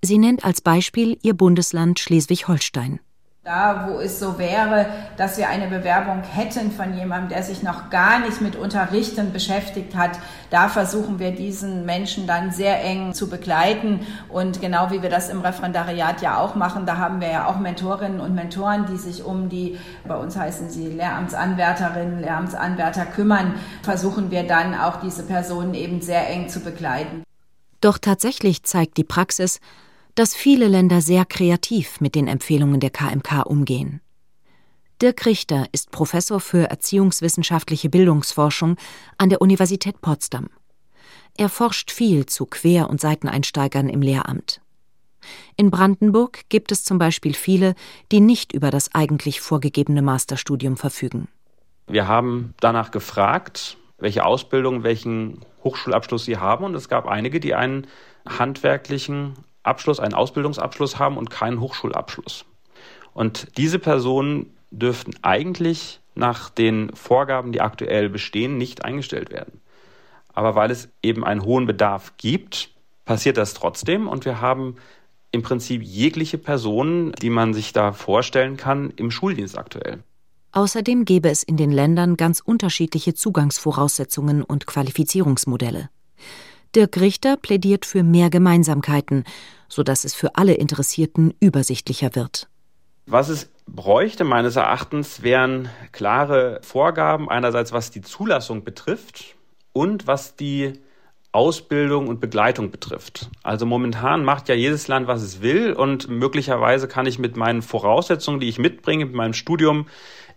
Sie 0.00 0.18
nennt 0.18 0.44
als 0.44 0.60
Beispiel 0.60 1.18
ihr 1.22 1.34
Bundesland 1.34 1.98
Schleswig-Holstein. 1.98 3.00
Da, 3.44 3.90
wo 3.90 4.00
es 4.00 4.18
so 4.18 4.38
wäre, 4.38 4.86
dass 5.18 5.36
wir 5.36 5.50
eine 5.50 5.68
Bewerbung 5.68 6.22
hätten 6.22 6.72
von 6.72 6.96
jemandem, 6.96 7.28
der 7.28 7.42
sich 7.42 7.62
noch 7.62 7.90
gar 7.90 8.20
nicht 8.20 8.40
mit 8.40 8.56
Unterrichten 8.56 9.34
beschäftigt 9.34 9.94
hat, 9.94 10.18
da 10.48 10.70
versuchen 10.70 11.18
wir 11.18 11.30
diesen 11.30 11.84
Menschen 11.84 12.26
dann 12.26 12.52
sehr 12.52 12.82
eng 12.82 13.12
zu 13.12 13.28
begleiten. 13.28 14.06
Und 14.30 14.62
genau 14.62 14.90
wie 14.90 15.02
wir 15.02 15.10
das 15.10 15.28
im 15.28 15.42
Referendariat 15.42 16.22
ja 16.22 16.38
auch 16.38 16.54
machen, 16.54 16.86
da 16.86 16.96
haben 16.96 17.20
wir 17.20 17.30
ja 17.30 17.46
auch 17.46 17.58
Mentorinnen 17.58 18.18
und 18.18 18.34
Mentoren, 18.34 18.86
die 18.86 18.96
sich 18.96 19.22
um 19.22 19.50
die, 19.50 19.78
bei 20.08 20.16
uns 20.16 20.38
heißen 20.38 20.70
sie 20.70 20.88
Lehramtsanwärterinnen, 20.88 22.20
Lehramtsanwärter 22.20 23.04
kümmern, 23.04 23.56
versuchen 23.82 24.30
wir 24.30 24.46
dann 24.46 24.74
auch 24.74 25.00
diese 25.00 25.22
Personen 25.22 25.74
eben 25.74 26.00
sehr 26.00 26.30
eng 26.30 26.48
zu 26.48 26.60
begleiten. 26.60 27.24
Doch 27.82 27.98
tatsächlich 27.98 28.62
zeigt 28.62 28.96
die 28.96 29.04
Praxis, 29.04 29.60
dass 30.14 30.34
viele 30.34 30.68
Länder 30.68 31.00
sehr 31.00 31.24
kreativ 31.24 32.00
mit 32.00 32.14
den 32.14 32.28
Empfehlungen 32.28 32.80
der 32.80 32.90
KMK 32.90 33.46
umgehen. 33.46 34.00
Dirk 35.02 35.26
Richter 35.26 35.66
ist 35.72 35.90
Professor 35.90 36.38
für 36.40 36.70
erziehungswissenschaftliche 36.70 37.88
Bildungsforschung 37.88 38.76
an 39.18 39.28
der 39.28 39.42
Universität 39.42 40.00
Potsdam. 40.00 40.48
Er 41.36 41.48
forscht 41.48 41.90
viel 41.90 42.26
zu 42.26 42.46
Quer- 42.46 42.88
und 42.88 43.00
Seiteneinsteigern 43.00 43.88
im 43.88 44.02
Lehramt. 44.02 44.60
In 45.56 45.70
Brandenburg 45.70 46.42
gibt 46.48 46.70
es 46.70 46.84
zum 46.84 46.98
Beispiel 46.98 47.34
viele, 47.34 47.74
die 48.12 48.20
nicht 48.20 48.52
über 48.52 48.70
das 48.70 48.94
eigentlich 48.94 49.40
vorgegebene 49.40 50.02
Masterstudium 50.02 50.76
verfügen. 50.76 51.28
Wir 51.86 52.06
haben 52.06 52.54
danach 52.60 52.90
gefragt, 52.90 53.76
welche 53.98 54.24
Ausbildung, 54.24 54.84
welchen 54.84 55.40
Hochschulabschluss 55.64 56.24
sie 56.24 56.36
haben, 56.36 56.64
und 56.64 56.74
es 56.74 56.88
gab 56.88 57.06
einige, 57.06 57.40
die 57.40 57.54
einen 57.54 57.86
handwerklichen 58.26 59.34
Abschluss, 59.64 60.00
einen 60.00 60.14
Ausbildungsabschluss 60.14 60.98
haben 60.98 61.16
und 61.16 61.30
keinen 61.30 61.60
Hochschulabschluss. 61.60 62.44
Und 63.12 63.56
diese 63.56 63.78
Personen 63.78 64.54
dürften 64.70 65.14
eigentlich 65.22 66.00
nach 66.14 66.50
den 66.50 66.94
Vorgaben, 66.94 67.52
die 67.52 67.60
aktuell 67.60 68.08
bestehen, 68.08 68.56
nicht 68.58 68.84
eingestellt 68.84 69.30
werden. 69.30 69.60
Aber 70.32 70.54
weil 70.54 70.70
es 70.70 70.88
eben 71.02 71.24
einen 71.24 71.44
hohen 71.44 71.66
Bedarf 71.66 72.12
gibt, 72.16 72.70
passiert 73.04 73.36
das 73.36 73.54
trotzdem 73.54 74.08
und 74.08 74.24
wir 74.24 74.40
haben 74.40 74.76
im 75.30 75.42
Prinzip 75.42 75.82
jegliche 75.82 76.38
Personen, 76.38 77.12
die 77.20 77.30
man 77.30 77.54
sich 77.54 77.72
da 77.72 77.92
vorstellen 77.92 78.56
kann, 78.56 78.92
im 78.96 79.10
Schuldienst 79.10 79.58
aktuell. 79.58 80.02
Außerdem 80.52 81.04
gäbe 81.04 81.28
es 81.28 81.42
in 81.42 81.56
den 81.56 81.72
Ländern 81.72 82.16
ganz 82.16 82.38
unterschiedliche 82.38 83.14
Zugangsvoraussetzungen 83.14 84.42
und 84.42 84.66
Qualifizierungsmodelle. 84.66 85.90
Dirk 86.74 87.00
Richter 87.00 87.36
plädiert 87.36 87.86
für 87.86 88.02
mehr 88.02 88.30
Gemeinsamkeiten, 88.30 89.24
sodass 89.68 90.04
es 90.04 90.14
für 90.14 90.36
alle 90.36 90.54
Interessierten 90.54 91.34
übersichtlicher 91.40 92.14
wird. 92.14 92.48
Was 93.06 93.28
es 93.28 93.50
bräuchte 93.66 94.24
meines 94.24 94.56
Erachtens 94.56 95.22
wären 95.22 95.68
klare 95.92 96.60
Vorgaben 96.62 97.28
einerseits 97.28 97.72
was 97.72 97.90
die 97.90 98.02
Zulassung 98.02 98.64
betrifft 98.64 99.36
und 99.72 100.06
was 100.06 100.36
die 100.36 100.74
Ausbildung 101.32 102.06
und 102.06 102.20
Begleitung 102.20 102.70
betrifft. 102.70 103.28
Also 103.42 103.66
momentan 103.66 104.24
macht 104.24 104.48
ja 104.48 104.54
jedes 104.54 104.86
Land, 104.86 105.08
was 105.08 105.20
es 105.20 105.42
will 105.42 105.72
und 105.72 106.08
möglicherweise 106.08 106.86
kann 106.86 107.06
ich 107.06 107.18
mit 107.18 107.36
meinen 107.36 107.60
Voraussetzungen, 107.60 108.38
die 108.38 108.48
ich 108.48 108.60
mitbringe, 108.60 109.06
mit 109.06 109.14
meinem 109.14 109.34
Studium 109.34 109.86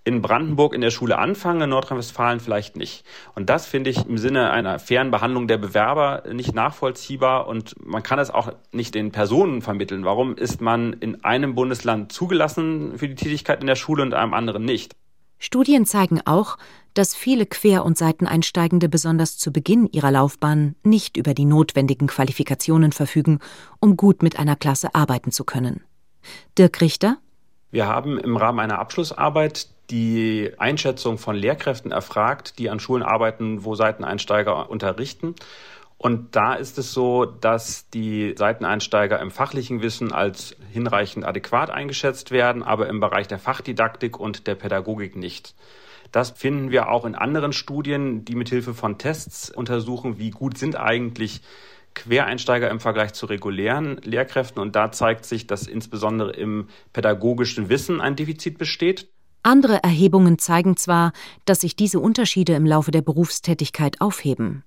in 0.07 0.21
Brandenburg 0.21 0.73
in 0.73 0.79
der 0.79 0.89
Schule 0.89 1.17
anfangen, 1.17 1.59
in 1.59 1.69
Nordrhein-Westfalen 1.71 2.39
vielleicht 2.39 2.77
nicht. 2.77 3.03
Und 3.35 3.49
das 3.49 3.67
finde 3.67 3.89
ich 3.89 4.05
im 4.05 4.17
Sinne 4.17 4.51
einer 4.51 4.79
fairen 4.79 5.11
Behandlung 5.11 5.49
der 5.49 5.57
Bewerber 5.57 6.23
nicht 6.31 6.55
nachvollziehbar 6.55 7.45
und 7.45 7.75
man 7.85 8.03
kann 8.03 8.17
es 8.17 8.31
auch 8.31 8.53
nicht 8.71 8.95
den 8.95 9.11
Personen 9.11 9.61
vermitteln. 9.61 10.05
Warum 10.05 10.37
ist 10.37 10.61
man 10.61 10.93
in 10.93 11.25
einem 11.25 11.55
Bundesland 11.55 12.13
zugelassen 12.13 12.97
für 12.97 13.09
die 13.09 13.15
Tätigkeit 13.15 13.59
in 13.59 13.67
der 13.67 13.75
Schule 13.75 14.01
und 14.01 14.13
in 14.13 14.13
einem 14.13 14.33
anderen 14.33 14.63
nicht? 14.63 14.95
Studien 15.39 15.85
zeigen 15.85 16.21
auch, 16.23 16.57
dass 16.93 17.13
viele 17.13 17.45
Quer- 17.45 17.83
und 17.83 17.97
Seiteneinsteigende 17.97 18.87
besonders 18.87 19.37
zu 19.37 19.51
Beginn 19.51 19.87
ihrer 19.87 20.11
Laufbahn 20.11 20.75
nicht 20.83 21.17
über 21.17 21.33
die 21.33 21.45
notwendigen 21.45 22.07
Qualifikationen 22.07 22.93
verfügen, 22.93 23.39
um 23.81 23.97
gut 23.97 24.23
mit 24.23 24.39
einer 24.39 24.55
Klasse 24.55 24.95
arbeiten 24.95 25.33
zu 25.33 25.43
können. 25.43 25.83
Dirk 26.57 26.79
Richter 26.79 27.17
Wir 27.71 27.87
haben 27.87 28.17
im 28.17 28.37
Rahmen 28.37 28.61
einer 28.61 28.79
Abschlussarbeit 28.79 29.67
die 29.89 30.51
Einschätzung 30.58 31.17
von 31.17 31.36
Lehrkräften 31.36 31.91
erfragt, 31.91 32.60
die 32.60 32.70
an 32.70 32.79
Schulen 32.79 33.03
arbeiten, 33.03 33.63
wo 33.63 33.75
Seiteneinsteiger 33.75 34.70
unterrichten. 34.70 35.36
Und 35.98 36.36
da 36.36 36.53
ist 36.53 36.77
es 36.77 36.94
so, 36.94 37.25
dass 37.25 37.89
die 37.89 38.36
Seiteneinsteiger 38.38 39.20
im 39.20 39.32
fachlichen 39.32 39.82
Wissen 39.82 40.12
als 40.12 40.56
hinreichend 40.72 41.25
adäquat 41.25 41.72
eingeschätzt 41.72 42.29
werden, 42.29 42.62
aber 42.62 42.88
im 42.88 43.00
Bereich 43.00 43.27
der 43.27 43.39
Fachdidaktik 43.39 44.20
und 44.20 44.46
der 44.46 44.56
Pädagogik 44.56 45.15
nicht. 45.15 45.56
Das 46.12 46.32
finden 46.32 46.72
wir 46.72 46.89
auch 46.89 47.03
in 47.03 47.15
anderen 47.15 47.51
Studien, 47.51 48.25
die 48.25 48.36
mithilfe 48.36 48.74
von 48.74 48.98
Tests 48.98 49.50
untersuchen, 49.50 50.20
wie 50.20 50.29
gut 50.29 50.58
sind 50.58 50.77
eigentlich 50.77 51.41
Quereinsteiger 51.96 52.70
im 52.70 52.79
Vergleich 52.79 53.13
zu 53.13 53.25
regulären 53.25 53.98
Lehrkräften. 54.03 54.62
Und 54.62 54.75
da 54.75 54.91
zeigt 54.91 55.25
sich, 55.25 55.48
dass 55.48 55.65
insbesondere 55.65 56.32
im 56.32 56.70
pädagogischen 56.94 57.70
Wissen 57.70 58.01
ein 58.01 58.15
Defizit 58.15 58.60
besteht. 58.60 59.10
Andere 59.44 59.84
Erhebungen 59.84 60.39
zeigen 60.39 60.77
zwar, 60.77 61.13
dass 61.46 61.62
sich 61.62 61.75
diese 61.75 62.00
Unterschiede 62.00 62.53
im 62.53 62.65
Laufe 62.65 62.91
der 62.91 63.01
Berufstätigkeit 63.01 64.01
aufheben. 64.01 64.63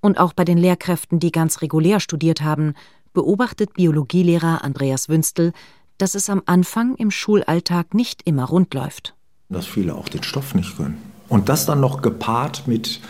Und 0.00 0.18
auch 0.18 0.32
bei 0.32 0.44
den 0.44 0.58
Lehrkräften, 0.58 1.18
die 1.18 1.32
ganz 1.32 1.60
regulär 1.60 2.00
studiert 2.00 2.40
haben, 2.40 2.74
beobachtet 3.12 3.74
Biologielehrer 3.74 4.62
Andreas 4.62 5.08
Wünstel, 5.08 5.52
dass 5.98 6.14
es 6.14 6.30
am 6.30 6.42
Anfang 6.46 6.94
im 6.94 7.10
Schulalltag 7.10 7.94
nicht 7.94 8.22
immer 8.24 8.44
rund 8.44 8.72
läuft. 8.74 9.14
Dass 9.48 9.66
viele 9.66 9.94
auch 9.94 10.08
den 10.08 10.22
Stoff 10.22 10.54
nicht 10.54 10.76
können. 10.76 11.02
Und 11.28 11.50
das 11.50 11.66
dann 11.66 11.80
noch 11.80 12.00
gepaart 12.00 12.66
mit, 12.66 13.00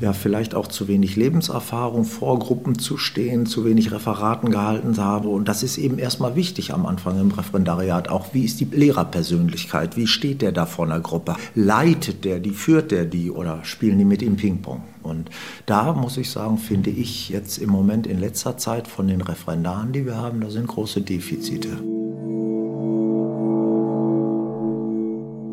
ja, 0.00 0.14
vielleicht 0.14 0.54
auch 0.54 0.66
zu 0.66 0.88
wenig 0.88 1.16
Lebenserfahrung, 1.16 2.04
vor 2.04 2.38
Gruppen 2.38 2.78
zu 2.78 2.96
stehen, 2.96 3.44
zu 3.44 3.66
wenig 3.66 3.92
Referaten 3.92 4.50
gehalten 4.50 4.96
habe. 4.96 5.28
Und 5.28 5.46
das 5.46 5.62
ist 5.62 5.76
eben 5.76 5.98
erstmal 5.98 6.36
wichtig 6.36 6.72
am 6.72 6.86
Anfang 6.86 7.20
im 7.20 7.30
Referendariat. 7.30 8.08
Auch 8.08 8.32
wie 8.32 8.44
ist 8.44 8.60
die 8.60 8.64
Lehrerpersönlichkeit? 8.64 9.96
Wie 9.96 10.06
steht 10.06 10.40
der 10.40 10.52
da 10.52 10.64
vor 10.64 10.86
einer 10.86 11.00
Gruppe? 11.00 11.36
Leitet 11.54 12.24
der 12.24 12.40
die, 12.40 12.50
führt 12.50 12.92
der 12.92 13.04
die 13.04 13.30
oder 13.30 13.62
spielen 13.62 13.98
die 13.98 14.06
mit 14.06 14.22
ihm 14.22 14.36
Ping-Pong? 14.36 14.82
Und 15.02 15.28
da 15.66 15.92
muss 15.92 16.16
ich 16.16 16.30
sagen, 16.30 16.56
finde 16.56 16.88
ich 16.88 17.28
jetzt 17.28 17.58
im 17.58 17.68
Moment 17.68 18.06
in 18.06 18.20
letzter 18.20 18.56
Zeit 18.56 18.88
von 18.88 19.06
den 19.06 19.20
Referendaren, 19.20 19.92
die 19.92 20.06
wir 20.06 20.16
haben, 20.16 20.40
da 20.40 20.48
sind 20.48 20.66
große 20.66 21.02
Defizite. 21.02 21.68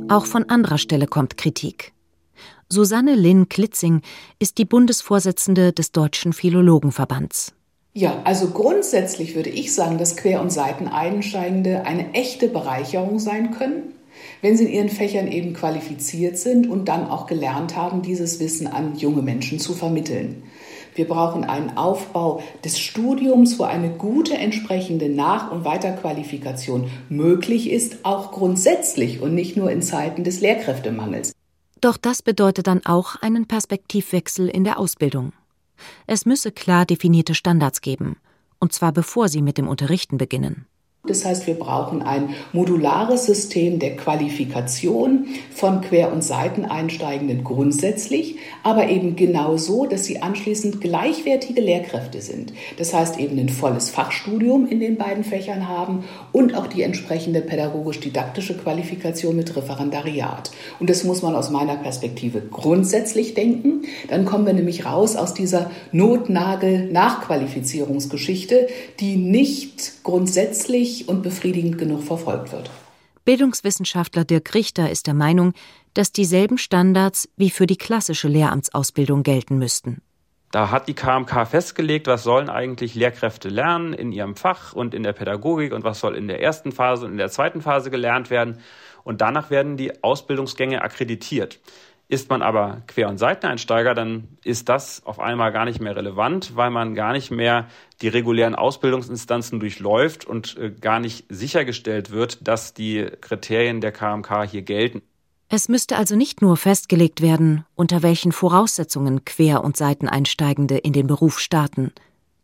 Auch 0.09 0.25
von 0.25 0.49
anderer 0.49 0.77
Stelle 0.77 1.05
kommt 1.05 1.35
Kritik. 1.35 1.96
Susanne 2.69 3.15
Lynn 3.15 3.47
Klitzing 3.47 4.01
ist 4.39 4.57
die 4.57 4.65
Bundesvorsitzende 4.65 5.71
des 5.71 5.93
Deutschen 5.93 6.33
Philologenverbands. 6.33 7.53
Ja, 7.93 8.21
also 8.25 8.47
grundsätzlich 8.49 9.35
würde 9.35 9.49
ich 9.49 9.73
sagen, 9.73 9.97
dass 9.97 10.17
Quer- 10.17 10.41
und 10.41 10.51
Seiteneinsteigende 10.51 11.85
eine 11.85 12.13
echte 12.13 12.49
Bereicherung 12.49 13.19
sein 13.19 13.51
können, 13.51 13.93
wenn 14.41 14.57
sie 14.57 14.65
in 14.65 14.73
ihren 14.73 14.89
Fächern 14.89 15.31
eben 15.31 15.53
qualifiziert 15.53 16.37
sind 16.37 16.67
und 16.67 16.89
dann 16.89 17.09
auch 17.09 17.25
gelernt 17.25 17.77
haben, 17.77 18.01
dieses 18.01 18.41
Wissen 18.41 18.67
an 18.67 18.97
junge 18.97 19.21
Menschen 19.21 19.59
zu 19.59 19.73
vermitteln. 19.73 20.43
Wir 20.93 21.07
brauchen 21.07 21.45
einen 21.45 21.77
Aufbau 21.77 22.41
des 22.65 22.79
Studiums, 22.79 23.59
wo 23.59 23.63
eine 23.63 23.91
gute 23.91 24.33
entsprechende 24.33 25.07
Nach- 25.07 25.51
und 25.51 25.63
Weiterqualifikation 25.63 26.89
möglich 27.07 27.71
ist, 27.71 27.99
auch 28.03 28.31
grundsätzlich 28.31 29.21
und 29.21 29.33
nicht 29.33 29.55
nur 29.55 29.71
in 29.71 29.81
Zeiten 29.81 30.25
des 30.25 30.41
Lehrkräftemangels. 30.41 31.36
Doch 31.81 31.97
das 31.97 32.21
bedeutet 32.21 32.67
dann 32.67 32.85
auch 32.85 33.15
einen 33.17 33.47
Perspektivwechsel 33.47 34.47
in 34.47 34.63
der 34.63 34.79
Ausbildung. 34.79 35.33
Es 36.07 36.25
müsse 36.25 36.51
klar 36.51 36.85
definierte 36.85 37.35
Standards 37.35 37.81
geben, 37.81 38.17
und 38.59 38.73
zwar 38.73 38.91
bevor 38.91 39.29
sie 39.29 39.41
mit 39.41 39.57
dem 39.57 39.67
Unterrichten 39.67 40.17
beginnen. 40.17 40.65
Das 41.09 41.25
heißt, 41.25 41.47
wir 41.47 41.55
brauchen 41.55 42.01
ein 42.01 42.29
modulares 42.53 43.25
System 43.25 43.79
der 43.79 43.95
Qualifikation 43.95 45.27
von 45.53 45.81
Quer- 45.81 46.11
und 46.11 46.23
Seiteneinsteigenden 46.23 47.43
grundsätzlich, 47.43 48.35
aber 48.63 48.89
eben 48.89 49.15
genau 49.15 49.57
so, 49.57 49.85
dass 49.85 50.05
sie 50.05 50.21
anschließend 50.21 50.81
gleichwertige 50.81 51.61
Lehrkräfte 51.61 52.21
sind. 52.21 52.53
Das 52.77 52.93
heißt 52.93 53.19
eben 53.19 53.39
ein 53.39 53.49
volles 53.49 53.89
Fachstudium 53.89 54.67
in 54.67 54.79
den 54.79 54.97
beiden 54.97 55.23
Fächern 55.23 55.67
haben 55.67 56.03
und 56.31 56.55
auch 56.55 56.67
die 56.67 56.83
entsprechende 56.83 57.41
pädagogisch-didaktische 57.41 58.57
Qualifikation 58.57 59.35
mit 59.35 59.55
Referendariat. 59.55 60.51
Und 60.79 60.89
das 60.89 61.03
muss 61.03 61.21
man 61.21 61.35
aus 61.35 61.49
meiner 61.49 61.75
Perspektive 61.75 62.41
grundsätzlich 62.41 63.33
denken. 63.33 63.81
Dann 64.09 64.25
kommen 64.25 64.45
wir 64.45 64.53
nämlich 64.53 64.85
raus 64.85 65.15
aus 65.15 65.33
dieser 65.33 65.71
Notnagel-Nachqualifizierungsgeschichte, 65.91 68.67
die 68.99 69.15
nicht 69.15 70.03
grundsätzlich 70.03 70.96
und 71.05 71.21
befriedigend 71.21 71.77
genug 71.77 72.03
verfolgt 72.03 72.51
wird. 72.51 72.69
Bildungswissenschaftler 73.25 74.23
Dirk 74.23 74.53
Richter 74.53 74.89
ist 74.89 75.05
der 75.05 75.13
Meinung, 75.13 75.53
dass 75.93 76.13
dieselben 76.13 76.57
Standards 76.57 77.27
wie 77.35 77.49
für 77.49 77.67
die 77.67 77.75
klassische 77.75 78.29
Lehramtsausbildung 78.29 79.23
gelten 79.23 79.57
müssten. 79.57 80.01
Da 80.51 80.71
hat 80.71 80.87
die 80.87 80.93
KMK 80.93 81.45
festgelegt, 81.45 82.07
was 82.07 82.23
sollen 82.23 82.49
eigentlich 82.49 82.95
Lehrkräfte 82.95 83.49
lernen 83.49 83.91
in 83.91 84.13
ihrem 84.13 84.37
Fach 84.37 84.71
und 84.71 84.93
in 84.93 85.03
der 85.03 85.11
Pädagogik 85.11 85.73
und 85.73 85.83
was 85.83 85.99
soll 85.99 86.15
in 86.15 86.29
der 86.29 86.41
ersten 86.41 86.71
Phase 86.71 87.05
und 87.05 87.11
in 87.11 87.17
der 87.17 87.29
zweiten 87.29 87.61
Phase 87.61 87.91
gelernt 87.91 88.29
werden. 88.29 88.59
Und 89.03 89.19
danach 89.19 89.49
werden 89.49 89.75
die 89.75 90.03
Ausbildungsgänge 90.03 90.81
akkreditiert. 90.81 91.59
Ist 92.09 92.29
man 92.29 92.41
aber 92.41 92.83
Quer- 92.87 93.09
und 93.09 93.17
Seiteneinsteiger, 93.17 93.93
dann 93.93 94.29
ist 94.43 94.69
das 94.69 95.05
auf 95.05 95.19
einmal 95.19 95.51
gar 95.51 95.65
nicht 95.65 95.81
mehr 95.81 95.95
relevant, 95.95 96.55
weil 96.55 96.69
man 96.69 96.95
gar 96.95 97.11
nicht 97.11 97.31
mehr 97.31 97.67
die 98.01 98.07
regulären 98.07 98.55
Ausbildungsinstanzen 98.55 99.59
durchläuft 99.59 100.23
und 100.25 100.57
äh, 100.57 100.71
gar 100.71 101.01
nicht 101.01 101.25
sichergestellt 101.27 102.11
wird, 102.11 102.47
dass 102.47 102.73
die 102.73 103.07
Kriterien 103.19 103.81
der 103.81 103.91
KMK 103.91 104.43
hier 104.49 104.61
gelten. 104.61 105.01
Es 105.49 105.67
müsste 105.67 105.97
also 105.97 106.15
nicht 106.15 106.41
nur 106.41 106.55
festgelegt 106.55 107.21
werden, 107.21 107.65
unter 107.75 108.03
welchen 108.03 108.31
Voraussetzungen 108.31 109.25
Quer- 109.25 109.63
und 109.63 109.75
Seiteneinsteigende 109.75 110.77
in 110.77 110.93
den 110.93 111.07
Beruf 111.07 111.39
starten, 111.39 111.91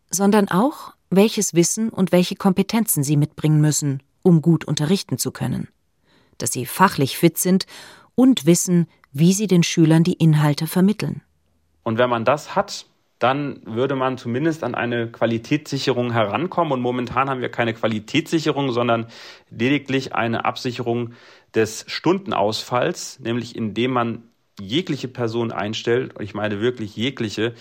sondern 0.10 0.50
auch, 0.50 0.94
welches 1.10 1.54
Wissen 1.54 1.90
und 1.90 2.12
welche 2.12 2.36
Kompetenzen 2.36 3.04
sie 3.04 3.18
mitbringen 3.18 3.62
müssen, 3.62 4.04
um 4.24 4.42
gut 4.42 4.66
unterrichten 4.66 5.18
zu 5.18 5.32
können. 5.32 5.68
Dass 6.38 6.52
sie 6.52 6.66
fachlich 6.66 7.18
fit 7.18 7.38
sind 7.38 7.66
und 8.16 8.46
wissen, 8.46 8.88
wie 9.14 9.34
sie 9.34 9.48
den 9.48 9.64
Schülern 9.64 10.04
die 10.04 10.14
Inhalte 10.14 10.68
vermitteln. 10.68 11.22
Und 11.84 11.98
wenn 11.98 12.10
man 12.10 12.26
das 12.26 12.56
hat, 12.56 12.86
dann 13.20 13.62
würde 13.66 13.96
man 13.96 14.18
zumindest 14.18 14.66
an 14.66 14.76
eine 14.76 15.08
Qualitätssicherung 15.10 16.12
herankommen. 16.12 16.74
Und 16.74 16.82
momentan 16.82 17.30
haben 17.30 17.40
wir 17.40 17.50
keine 17.50 17.74
Qualitätssicherung, 17.74 18.72
sondern 18.72 19.08
lediglich 19.50 20.14
eine 20.14 20.44
Absicherung 20.44 21.14
des 21.56 21.86
Stundenausfalls, 21.88 23.20
nämlich 23.22 23.56
indem 23.56 23.92
man 23.92 24.24
jegliche 24.60 25.08
Person 25.08 25.52
einstellt, 25.52 26.14
ich 26.20 26.34
meine 26.34 26.60
wirklich 26.60 26.96
jegliche, 26.96 27.54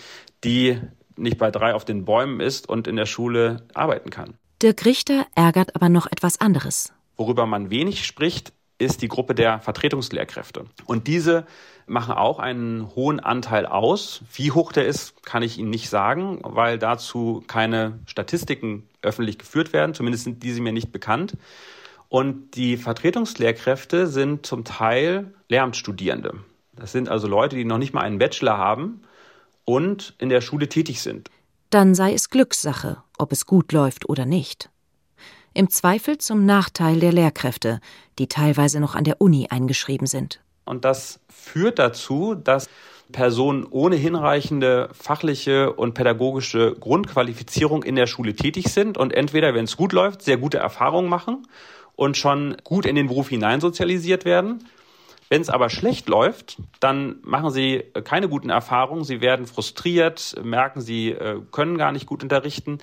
die 0.45 0.81
nicht 1.17 1.39
bei 1.39 1.51
drei 1.51 1.75
auf 1.75 1.85
den 1.85 2.05
Bäumen 2.05 2.41
ist 2.41 2.69
und 2.69 2.89
in 2.89 2.97
der 2.97 3.07
Schule 3.07 3.67
arbeiten 3.75 4.11
kann. 4.11 4.35
Dirk 4.63 4.85
Richter 4.85 5.27
ärgert 5.35 5.77
aber 5.77 5.89
noch 5.89 6.07
etwas 6.11 6.41
anderes. 6.41 6.93
Worüber 7.17 7.47
man 7.47 7.71
wenig 7.71 8.05
spricht, 8.05 8.53
ist 8.79 9.03
die 9.03 9.09
Gruppe 9.09 9.35
der 9.35 9.61
Vertretungslehrkräfte. 9.61 10.65
Und 10.87 11.07
diese 11.07 11.47
machen 11.87 12.15
auch 12.15 12.39
einen 12.39 12.95
hohen 12.95 13.21
Anteil 13.21 13.67
aus. 13.67 14.23
Wie 14.33 14.51
hoch 14.51 14.73
der 14.73 14.87
ist, 14.87 15.25
kann 15.25 15.43
ich 15.43 15.59
Ihnen 15.59 15.71
nicht 15.71 15.89
sagen, 15.89 16.41
weil 16.43 16.79
dazu 16.79 17.45
keine 17.47 17.99
Statistiken 18.07 18.89
öffentlich 19.03 19.39
geführt 19.39 19.73
werden. 19.73 19.95
Zumindest 19.95 20.25
sind 20.25 20.43
diese 20.43 20.61
mir 20.61 20.73
nicht 20.73 20.93
bekannt. 20.93 21.37
Und 22.09 22.57
die 22.57 22.77
Vertretungslehrkräfte 22.77 24.07
sind 24.07 24.45
zum 24.45 24.65
Teil 24.65 25.33
Lehramtsstudierende. 25.49 26.35
Das 26.75 26.93
sind 26.93 27.09
also 27.09 27.27
Leute, 27.27 27.57
die 27.57 27.65
noch 27.65 27.79
nicht 27.79 27.95
mal 27.95 28.03
einen 28.03 28.19
Bachelor 28.19 28.59
haben 28.59 29.03
und 29.65 30.15
in 30.19 30.29
der 30.29 30.41
Schule 30.41 30.69
tätig 30.69 31.01
sind. 31.01 31.31
Dann 31.71 31.95
sei 31.95 32.13
es 32.13 32.29
Glückssache, 32.29 33.03
ob 33.17 33.33
es 33.33 33.47
gut 33.47 33.73
läuft 33.73 34.09
oder 34.09 34.27
nicht 34.27 34.72
im 35.55 35.71
Zweifel 35.71 36.19
zum 36.19 36.45
Nachteil 36.45 37.01
der 37.01 37.13
Lehrkräfte, 37.13 37.81
die 38.19 38.27
teilweise 38.27 38.81
noch 38.81 38.95
an 38.95 39.05
der 39.05 39.21
Uni 39.21 39.49
eingeschrieben 39.51 40.07
sind. 40.07 40.41
Und 40.65 40.85
das 40.85 41.21
führt 41.29 41.79
dazu, 41.79 42.35
dass 42.35 42.69
Personen 43.11 43.67
ohne 43.69 43.97
hinreichende 43.97 44.89
fachliche 44.93 45.73
und 45.73 45.95
pädagogische 45.95 46.75
Grundqualifizierung 46.79 47.83
in 47.83 47.97
der 47.97 48.07
Schule 48.07 48.35
tätig 48.35 48.69
sind 48.69 48.97
und 48.97 49.13
entweder, 49.13 49.55
wenn 49.55 49.65
es 49.65 49.77
gut 49.77 49.93
läuft, 49.93 50.23
sehr 50.23 50.39
gute 50.39 50.59
Erfahrungen 50.59 51.09
machen 51.09 51.47
und 51.95 52.17
schon 52.17 52.57
gut 52.65 52.87
in 52.87 52.97
den 52.97 53.09
Beruf 53.09 53.29
hineinsozialisiert 53.29 54.25
werden. 54.25 54.67
Wenn 55.29 55.43
es 55.43 55.51
aber 55.51 55.71
schlecht 55.71 56.09
läuft, 56.09 56.59
dann 56.81 57.17
machen 57.23 57.51
sie 57.51 57.85
keine 58.05 58.29
guten 58.29 58.51
Erfahrungen, 58.51 59.05
sie 59.05 59.21
werden 59.21 59.47
frustriert, 59.47 60.35
merken, 60.43 60.81
sie 60.81 61.11
äh, 61.11 61.41
können 61.51 61.79
gar 61.79 61.93
nicht 61.93 62.07
gut 62.07 62.23
unterrichten 62.23 62.79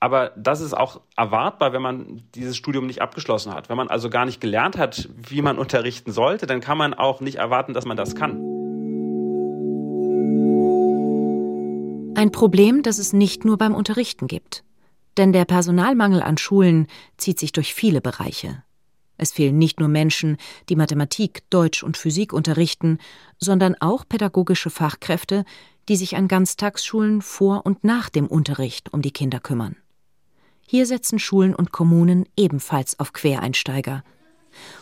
aber 0.00 0.32
das 0.36 0.60
ist 0.60 0.76
auch 0.76 1.00
erwartbar, 1.16 1.72
wenn 1.72 1.82
man 1.82 2.22
dieses 2.34 2.56
Studium 2.56 2.86
nicht 2.86 3.00
abgeschlossen 3.00 3.54
hat. 3.54 3.68
Wenn 3.68 3.76
man 3.76 3.88
also 3.88 4.10
gar 4.10 4.26
nicht 4.26 4.40
gelernt 4.40 4.76
hat, 4.76 5.08
wie 5.16 5.42
man 5.42 5.58
unterrichten 5.58 6.12
sollte, 6.12 6.46
dann 6.46 6.60
kann 6.60 6.78
man 6.78 6.94
auch 6.94 7.20
nicht 7.20 7.36
erwarten, 7.36 7.72
dass 7.72 7.86
man 7.86 7.96
das 7.96 8.14
kann. 8.14 8.36
Ein 12.16 12.32
Problem, 12.32 12.82
das 12.82 12.98
es 12.98 13.12
nicht 13.12 13.44
nur 13.44 13.58
beim 13.58 13.74
Unterrichten 13.74 14.26
gibt. 14.26 14.64
Denn 15.16 15.32
der 15.32 15.44
Personalmangel 15.44 16.22
an 16.22 16.36
Schulen 16.36 16.86
zieht 17.16 17.38
sich 17.38 17.52
durch 17.52 17.74
viele 17.74 18.00
Bereiche. 18.00 18.62
Es 19.18 19.32
fehlen 19.32 19.56
nicht 19.58 19.80
nur 19.80 19.88
Menschen, 19.88 20.36
die 20.68 20.76
Mathematik, 20.76 21.48
Deutsch 21.50 21.82
und 21.82 21.96
Physik 21.96 22.32
unterrichten, 22.32 22.98
sondern 23.38 23.74
auch 23.80 24.06
pädagogische 24.06 24.70
Fachkräfte, 24.70 25.44
die 25.88 25.96
sich 25.96 26.16
an 26.16 26.28
Ganztagsschulen 26.28 27.22
vor 27.22 27.64
und 27.64 27.84
nach 27.84 28.10
dem 28.10 28.26
Unterricht 28.26 28.92
um 28.92 29.02
die 29.02 29.12
Kinder 29.12 29.40
kümmern. 29.40 29.76
Hier 30.68 30.84
setzen 30.84 31.20
Schulen 31.20 31.54
und 31.54 31.70
Kommunen 31.70 32.26
ebenfalls 32.36 32.98
auf 32.98 33.12
Quereinsteiger. 33.12 34.02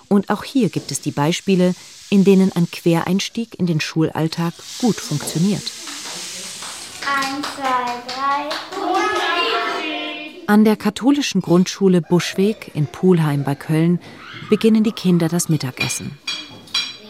Und 0.09 0.31
auch 0.31 0.45
hier 0.45 0.71
gibt 0.71 0.91
es 0.91 1.01
die 1.03 1.11
Beispiele, 1.11 1.75
in 2.09 2.25
denen 2.25 2.53
ein 2.53 2.71
Quereinstieg 2.71 3.59
in 3.59 3.67
den 3.67 3.81
Schulalltag 3.81 4.55
gut 4.81 4.97
funktioniert. 4.97 5.63
Eins, 7.07 7.47
zwei, 7.55 8.03
drei, 8.09 8.55
an 10.47 10.65
der 10.65 10.77
katholischen 10.77 11.41
Grundschule 11.41 12.03
Buschweg 12.03 12.71
in 12.75 12.87
Pulheim 12.87 13.45
bei 13.45 13.55
Köln 13.55 13.99
beginnen 14.51 14.85
die 14.85 14.93
Kinder 14.93 15.29
das 15.29 15.49
Mittagessen. 15.49 16.19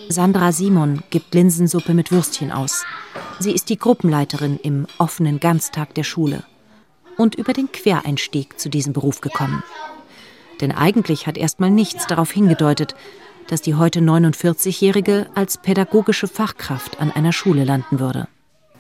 Sandra 0.09 0.53
Simon 0.53 1.03
gibt 1.11 1.35
Linsensuppe 1.35 1.95
mit 1.95 2.13
Würstchen 2.13 2.53
aus. 2.53 2.85
Sie 3.41 3.51
ist 3.51 3.71
die 3.71 3.79
Gruppenleiterin 3.79 4.59
im 4.63 4.87
offenen 4.99 5.41
Ganztag 5.41 5.95
der 5.95 6.05
Schule 6.05 6.45
und 7.17 7.35
über 7.35 7.53
den 7.53 7.71
Quereinstieg 7.73 8.59
zu 8.59 8.69
diesem 8.69 8.93
Beruf 8.93 9.21
gekommen. 9.21 9.63
Denn 10.61 10.73
eigentlich 10.73 11.27
hat 11.27 11.37
erstmal 11.37 11.71
nichts 11.71 12.07
darauf 12.07 12.31
hingedeutet, 12.31 12.95
dass 13.49 13.63
die 13.63 13.75
heute 13.75 14.01
49-Jährige 14.01 15.27
als 15.35 15.59
pädagogische 15.59 16.29
Fachkraft 16.29 17.01
an 17.01 17.11
einer 17.11 17.33
Schule 17.33 17.65
landen 17.65 18.01
würde. 18.01 18.29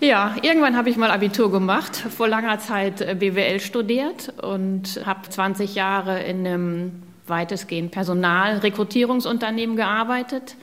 Ja, 0.00 0.34
irgendwann 0.42 0.76
habe 0.76 0.90
ich 0.90 0.96
mal 0.96 1.10
Abitur 1.10 1.50
gemacht, 1.50 1.96
vor 1.96 2.28
langer 2.28 2.58
Zeit 2.58 3.00
äh, 3.00 3.14
BWL 3.18 3.60
studiert 3.60 4.32
und 4.42 5.00
habe 5.06 5.28
20 5.28 5.74
Jahre 5.74 6.22
in 6.22 6.46
einem 6.46 7.02
weitestgehend 7.26 7.90
Personalrekrutierungsunternehmen 7.92 9.76
gearbeitet, 9.76 10.56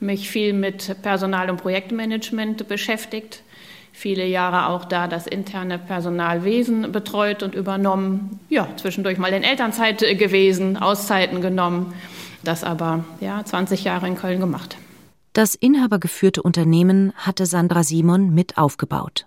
mich 0.00 0.30
viel 0.30 0.52
mit 0.52 1.00
Personal- 1.02 1.50
und 1.50 1.58
Projektmanagement 1.58 2.66
beschäftigt, 2.66 3.42
viele 3.98 4.26
Jahre 4.26 4.68
auch 4.68 4.84
da 4.84 5.08
das 5.08 5.26
interne 5.26 5.78
Personalwesen 5.78 6.92
betreut 6.92 7.42
und 7.42 7.54
übernommen, 7.54 8.38
ja, 8.48 8.68
zwischendurch 8.76 9.18
mal 9.18 9.32
in 9.32 9.42
Elternzeit 9.42 9.98
gewesen, 9.98 10.76
Auszeiten 10.76 11.40
genommen, 11.40 11.92
das 12.44 12.62
aber 12.62 13.04
ja 13.20 13.44
20 13.44 13.84
Jahre 13.84 14.06
in 14.06 14.16
Köln 14.16 14.38
gemacht. 14.38 14.76
Das 15.32 15.54
inhabergeführte 15.54 16.42
Unternehmen 16.42 17.12
hatte 17.16 17.44
Sandra 17.44 17.82
Simon 17.82 18.32
mit 18.32 18.56
aufgebaut. 18.56 19.26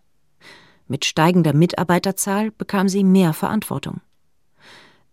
Mit 0.87 1.05
steigender 1.05 1.53
Mitarbeiterzahl 1.53 2.51
bekam 2.51 2.89
sie 2.89 3.03
mehr 3.03 3.33
Verantwortung. 3.33 4.01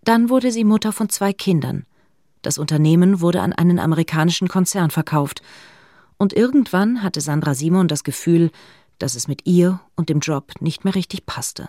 Dann 0.03 0.31
wurde 0.31 0.53
sie 0.53 0.64
Mutter 0.64 0.92
von 0.92 1.09
zwei 1.09 1.33
Kindern. 1.33 1.85
Das 2.42 2.59
Unternehmen 2.59 3.21
wurde 3.21 3.42
an 3.42 3.53
einen 3.53 3.79
amerikanischen 3.79 4.49
Konzern 4.49 4.90
verkauft. 4.90 5.42
Und 6.16 6.33
irgendwann 6.33 7.03
hatte 7.03 7.21
Sandra 7.21 7.55
Simon 7.55 7.88
das 7.88 8.05
Gefühl, 8.05 8.51
dass 8.98 9.14
es 9.14 9.28
mit 9.28 9.46
ihr 9.46 9.80
und 9.96 10.08
dem 10.08 10.20
Job 10.20 10.52
nicht 10.61 10.84
mehr 10.84 10.94
richtig 10.94 11.26
passte. 11.26 11.68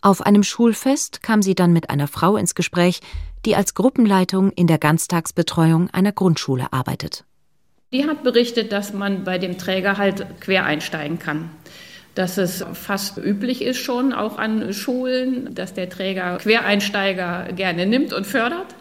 Auf 0.00 0.20
einem 0.20 0.42
Schulfest 0.42 1.22
kam 1.22 1.40
sie 1.40 1.54
dann 1.54 1.72
mit 1.72 1.88
einer 1.88 2.08
Frau 2.08 2.36
ins 2.36 2.54
Gespräch, 2.54 3.00
die 3.46 3.56
als 3.56 3.74
Gruppenleitung 3.74 4.50
in 4.52 4.66
der 4.66 4.78
Ganztagsbetreuung 4.78 5.88
einer 5.90 6.12
Grundschule 6.12 6.72
arbeitet. 6.72 7.24
Die 7.92 8.06
hat 8.06 8.22
berichtet, 8.22 8.72
dass 8.72 8.92
man 8.92 9.24
bei 9.24 9.38
dem 9.38 9.56
Träger 9.56 9.96
halt 9.96 10.26
quer 10.40 10.66
einsteigen 10.66 11.18
kann. 11.18 11.50
Dass 12.14 12.38
es 12.38 12.64
fast 12.74 13.18
üblich 13.18 13.62
ist 13.62 13.78
schon 13.78 14.12
auch 14.12 14.36
an 14.36 14.74
Schulen, 14.74 15.54
dass 15.54 15.74
der 15.74 15.88
Träger 15.88 16.36
Quereinsteiger 16.38 17.52
gerne 17.52 17.86
nimmt 17.86 18.12
und 18.12 18.26
fördert. 18.26 18.74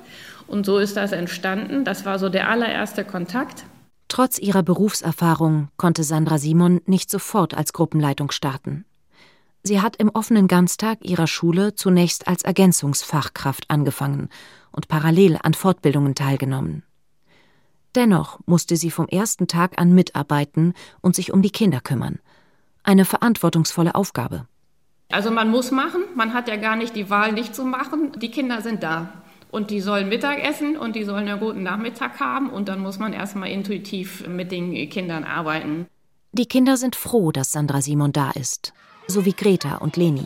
Und 0.47 0.65
so 0.65 0.77
ist 0.77 0.97
das 0.97 1.11
entstanden. 1.13 1.85
Das 1.85 2.05
war 2.05 2.19
so 2.19 2.29
der 2.29 2.49
allererste 2.49 3.05
Kontakt. 3.05 3.63
Trotz 4.13 4.38
ihrer 4.38 4.62
Berufserfahrung 4.62 5.69
konnte 5.76 6.04
Sandra 6.04 6.38
Simon 6.38 6.82
nicht 6.86 7.10
sofort 7.10 7.56
als 7.56 7.73
Gruppenleitung 7.73 8.30
starten. 8.30 8.86
Sie 9.63 9.82
hat 9.82 9.95
im 9.95 10.10
offenen 10.10 10.47
Ganztag 10.47 10.99
ihrer 11.02 11.26
Schule 11.26 11.73
zunächst 11.73 12.28
als 12.28 12.43
Ergänzungsfachkraft 12.43 13.71
angefangen 13.71 14.30
und 14.71 14.88
parallel 14.88 15.39
an 15.41 15.56
Fortbildungen 15.56 16.13
teilgenommen. 16.13 16.84
Dennoch 17.95 18.38
musste 18.45 18.78
sie 18.78 18.91
vom 18.91 19.08
ersten 19.08 19.47
Tag 19.47 19.82
an 19.82 19.95
mitarbeiten 19.95 20.76
und 21.02 21.15
sich 21.15 21.34
um 21.34 21.41
die 21.41 21.49
Kinder 21.49 21.82
kümmern. 21.82 22.19
Eine 22.84 23.06
verantwortungsvolle 23.06 23.95
Aufgabe. 23.95 24.45
Also 25.12 25.32
man 25.32 25.49
muss 25.49 25.71
machen, 25.71 26.04
man 26.13 26.36
hat 26.36 26.47
ja 26.47 26.58
gar 26.58 26.76
nicht 26.76 26.95
die 26.95 27.10
Wahl, 27.10 27.32
nicht 27.32 27.56
zu 27.56 27.65
machen. 27.65 28.12
Die 28.21 28.30
Kinder 28.30 28.62
sind 28.62 28.84
da 28.84 29.22
und 29.53 29.69
die 29.69 29.81
sollen 29.81 30.09
Mittag 30.09 30.43
essen 30.43 30.75
und 30.75 30.95
die 30.95 31.03
sollen 31.03 31.27
einen 31.27 31.39
guten 31.39 31.61
Nachmittag 31.61 32.19
haben 32.19 32.49
und 32.49 32.69
dann 32.69 32.79
muss 32.79 32.97
man 32.97 33.13
erstmal 33.13 33.51
intuitiv 33.51 34.27
mit 34.27 34.51
den 34.51 34.89
Kindern 34.89 35.23
arbeiten. 35.23 35.85
Die 36.31 36.47
Kinder 36.47 36.75
sind 36.75 36.95
froh, 36.95 37.31
dass 37.31 37.51
Sandra 37.51 37.79
Simon 37.79 38.11
da 38.11 38.31
ist, 38.31 38.73
so 39.07 39.25
wie 39.25 39.33
Greta 39.33 39.75
und 39.75 39.95
Leni. 39.95 40.25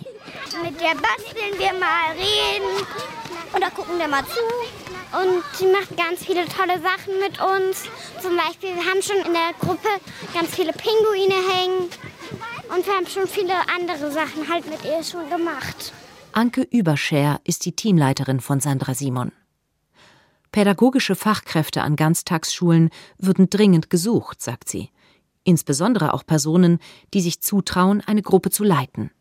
Mit 0.64 0.80
der 0.80 0.96
basteln 0.96 1.54
wir 1.58 1.74
mal, 1.78 2.14
reden 2.16 2.88
oder 3.54 3.70
gucken 3.70 4.00
wir 4.00 4.08
mal 4.08 4.24
zu. 4.24 4.40
Und 5.12 5.44
sie 5.54 5.68
macht 5.68 5.98
ganz 5.98 6.26
viele 6.26 6.46
tolle 6.46 6.80
Sachen 6.82 7.20
mit 7.20 7.42
uns. 7.42 7.84
Zum 8.22 8.38
Beispiel, 8.38 8.76
wir 8.76 8.86
haben 8.86 9.02
schon 9.02 9.18
in 9.18 9.34
der 9.34 9.52
Gruppe 9.60 9.90
ganz 10.34 10.56
viele 10.56 10.72
Pinguine 10.72 11.36
hängen. 11.54 11.90
Und 12.74 12.86
wir 12.86 12.94
haben 12.94 13.08
schon 13.08 13.28
viele 13.28 13.54
andere 13.76 14.10
Sachen 14.10 14.48
halt 14.50 14.70
mit 14.70 14.86
ihr 14.86 15.04
schon 15.04 15.30
gemacht. 15.30 15.92
Anke 16.34 16.62
Überscher 16.62 17.40
ist 17.46 17.66
die 17.66 17.76
Teamleiterin 17.76 18.40
von 18.40 18.60
Sandra 18.60 18.94
Simon. 18.94 19.32
Pädagogische 20.52 21.16
Fachkräfte 21.16 21.82
an 21.82 21.96
Ganztagsschulen 21.96 22.90
würden 23.18 23.50
dringend 23.50 23.90
gesucht, 23.90 24.42
sagt 24.42 24.70
sie. 24.70 24.90
Insbesondere 25.44 26.14
auch 26.14 26.26
Personen, 26.26 26.80
die 27.14 27.22
sich 27.22 27.42
zutrauen, 27.42 28.02
eine 28.06 28.22
Gruppe 28.22 28.50
zu 28.50 28.64
leiten. 28.64 29.12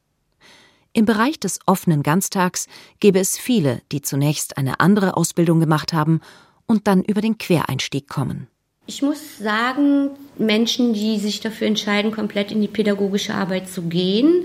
Im 0.93 1.05
Bereich 1.05 1.39
des 1.39 1.61
offenen 1.67 2.03
Ganztags 2.03 2.69
gäbe 3.01 3.19
es 3.19 3.39
viele, 3.39 3.83
die 3.93 4.03
zunächst 4.03 4.57
eine 4.57 4.81
andere 4.81 5.17
Ausbildung 5.17 5.61
gemacht 5.61 5.93
haben 5.93 6.21
und 6.67 6.87
dann 6.87 7.03
über 7.03 7.21
den 7.21 7.39
Quereinstieg 7.39 8.09
kommen. 8.09 8.49
Ich 8.89 9.03
muss 9.03 9.39
sagen, 9.39 10.11
Menschen, 10.39 10.93
die 10.95 11.19
sich 11.19 11.41
dafür 11.41 11.67
entscheiden, 11.67 12.13
komplett 12.13 12.53
in 12.53 12.61
die 12.61 12.69
pädagogische 12.69 13.35
Arbeit 13.35 13.69
zu 13.69 13.83
gehen 13.83 14.45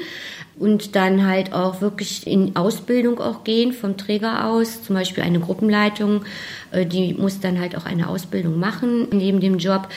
und 0.57 0.95
dann 0.95 1.27
halt 1.27 1.53
auch 1.53 1.81
wirklich 1.81 2.25
in 2.25 2.55
Ausbildung 2.55 3.19
auch 3.19 3.43
gehen 3.43 3.71
vom 3.71 3.97
Träger 3.97 4.47
aus, 4.47 4.81
zum 4.83 4.95
Beispiel 4.95 5.23
eine 5.23 5.39
Gruppenleitung, 5.39 6.25
äh, 6.71 6.87
die 6.87 7.13
muss 7.13 7.39
dann 7.39 7.59
halt 7.59 7.75
auch 7.75 7.85
eine 7.85 8.07
Ausbildung 8.07 8.59
machen. 8.59 9.07
Neben 9.11 9.41
dem 9.41 9.59
Job 9.59 9.87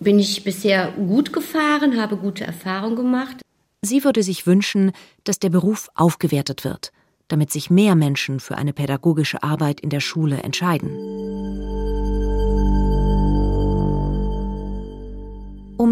bin 0.00 0.18
ich 0.18 0.42
bisher 0.42 0.92
gut 0.92 1.34
gefahren, 1.34 2.00
habe 2.00 2.16
gute 2.16 2.44
Erfahrungen 2.44 2.96
gemacht. 2.96 3.42
Sie 3.82 4.04
würde 4.04 4.22
sich 4.22 4.46
wünschen, 4.46 4.92
dass 5.24 5.38
der 5.38 5.50
Beruf 5.50 5.90
aufgewertet 5.94 6.64
wird, 6.64 6.92
damit 7.28 7.50
sich 7.50 7.68
mehr 7.68 7.94
Menschen 7.94 8.40
für 8.40 8.56
eine 8.56 8.72
pädagogische 8.72 9.42
Arbeit 9.42 9.80
in 9.80 9.90
der 9.90 10.00
Schule 10.00 10.38
entscheiden. 10.42 10.90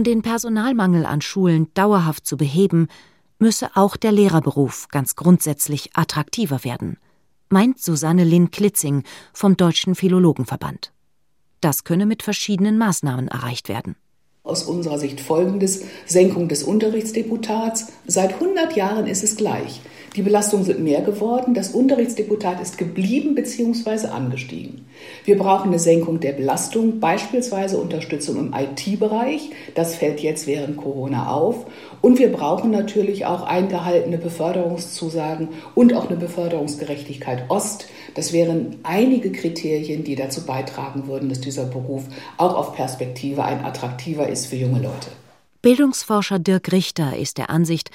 Um 0.00 0.04
den 0.04 0.22
Personalmangel 0.22 1.04
an 1.04 1.20
Schulen 1.20 1.68
dauerhaft 1.74 2.24
zu 2.24 2.38
beheben, 2.38 2.88
müsse 3.38 3.68
auch 3.74 3.98
der 3.98 4.12
Lehrerberuf 4.12 4.88
ganz 4.88 5.14
grundsätzlich 5.14 5.90
attraktiver 5.92 6.64
werden, 6.64 6.96
meint 7.50 7.78
Susanne 7.78 8.24
Linn 8.24 8.50
Klitzing 8.50 9.02
vom 9.34 9.58
Deutschen 9.58 9.94
Philologenverband. 9.94 10.94
Das 11.60 11.84
könne 11.84 12.06
mit 12.06 12.22
verschiedenen 12.22 12.78
Maßnahmen 12.78 13.28
erreicht 13.28 13.68
werden 13.68 13.94
aus 14.42 14.64
unserer 14.64 14.98
Sicht 14.98 15.20
folgendes. 15.20 15.84
Senkung 16.06 16.48
des 16.48 16.62
Unterrichtsdeputats. 16.62 17.88
Seit 18.06 18.34
100 18.34 18.74
Jahren 18.74 19.06
ist 19.06 19.22
es 19.22 19.36
gleich. 19.36 19.80
Die 20.16 20.22
Belastungen 20.22 20.66
sind 20.66 20.80
mehr 20.80 21.02
geworden. 21.02 21.54
Das 21.54 21.70
Unterrichtsdeputat 21.70 22.60
ist 22.60 22.78
geblieben 22.78 23.36
bzw. 23.36 24.08
angestiegen. 24.08 24.86
Wir 25.24 25.38
brauchen 25.38 25.68
eine 25.68 25.78
Senkung 25.78 26.18
der 26.18 26.32
Belastung, 26.32 26.98
beispielsweise 26.98 27.78
Unterstützung 27.78 28.36
im 28.38 28.52
IT-Bereich. 28.52 29.50
Das 29.76 29.94
fällt 29.94 30.20
jetzt 30.20 30.48
während 30.48 30.76
Corona 30.76 31.30
auf. 31.30 31.66
Und 32.00 32.18
wir 32.18 32.32
brauchen 32.32 32.72
natürlich 32.72 33.24
auch 33.24 33.42
eingehaltene 33.42 34.18
Beförderungszusagen 34.18 35.48
und 35.76 35.94
auch 35.94 36.08
eine 36.08 36.18
Beförderungsgerechtigkeit 36.18 37.44
Ost. 37.48 37.86
Das 38.16 38.32
wären 38.32 38.78
einige 38.82 39.30
Kriterien, 39.30 40.02
die 40.02 40.16
dazu 40.16 40.44
beitragen 40.44 41.06
würden, 41.06 41.28
dass 41.28 41.40
dieser 41.40 41.66
Beruf 41.66 42.02
auch 42.36 42.56
auf 42.56 42.74
Perspektive 42.74 43.44
ein 43.44 43.64
attraktiver 43.64 44.28
ist 44.28 44.46
für 44.46 44.56
junge 44.56 44.80
Leute. 44.80 45.10
Bildungsforscher 45.62 46.38
Dirk 46.38 46.72
Richter 46.72 47.18
ist 47.18 47.36
der 47.36 47.50
Ansicht, 47.50 47.90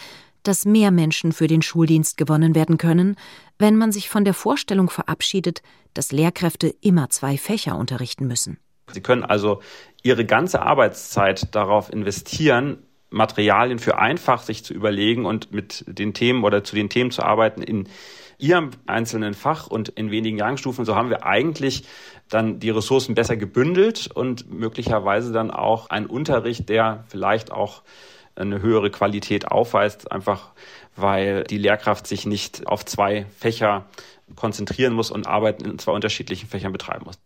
dass 0.47 0.65
mehr 0.65 0.91
Menschen 0.91 1.31
für 1.31 1.47
den 1.47 1.61
Schuldienst 1.61 2.17
gewonnen 2.17 2.55
werden 2.55 2.77
können, 2.77 3.15
wenn 3.59 3.75
man 3.75 3.91
sich 3.91 4.09
von 4.09 4.25
der 4.25 4.33
Vorstellung 4.33 4.89
verabschiedet, 4.89 5.61
dass 5.93 6.11
Lehrkräfte 6.11 6.73
immer 6.81 7.09
zwei 7.09 7.37
Fächer 7.37 7.77
unterrichten 7.77 8.27
müssen. 8.27 8.57
Sie 8.91 9.01
können 9.01 9.23
also 9.23 9.61
Ihre 10.03 10.25
ganze 10.25 10.61
Arbeitszeit 10.61 11.55
darauf 11.55 11.91
investieren, 11.91 12.77
Materialien 13.09 13.79
für 13.79 13.97
einfach 13.97 14.41
sich 14.43 14.63
zu 14.63 14.73
überlegen 14.73 15.25
und 15.25 15.51
mit 15.51 15.85
den 15.87 16.13
Themen 16.13 16.43
oder 16.43 16.63
zu 16.63 16.75
den 16.75 16.89
Themen 16.89 17.11
zu 17.11 17.23
arbeiten 17.23 17.61
in 17.61 17.87
ihrem 18.37 18.71
einzelnen 18.85 19.33
Fach 19.33 19.67
und 19.67 19.89
in 19.89 20.11
wenigen 20.11 20.37
Jahrgangsstufen. 20.37 20.85
So 20.85 20.95
haben 20.95 21.09
wir 21.09 21.25
eigentlich 21.25 21.85
dann 22.29 22.59
die 22.59 22.69
Ressourcen 22.69 23.15
besser 23.15 23.37
gebündelt 23.37 24.09
und 24.13 24.51
möglicherweise 24.51 25.31
dann 25.31 25.51
auch 25.51 25.89
einen 25.89 26.07
Unterricht, 26.07 26.67
der 26.67 27.05
vielleicht 27.07 27.51
auch 27.51 27.83
eine 28.35 28.61
höhere 28.61 28.91
Qualität 28.91 29.47
aufweist, 29.49 30.11
einfach 30.11 30.51
weil 30.95 31.43
die 31.45 31.57
Lehrkraft 31.57 32.07
sich 32.07 32.25
nicht 32.25 32.67
auf 32.67 32.85
zwei 32.85 33.25
Fächer 33.37 33.85
konzentrieren 34.35 34.93
muss 34.93 35.11
und 35.11 35.27
Arbeiten 35.27 35.65
in 35.65 35.79
zwei 35.79 35.91
unterschiedlichen 35.91 36.47
Fächern 36.47 36.71
betreiben 36.71 37.05
muss. 37.05 37.17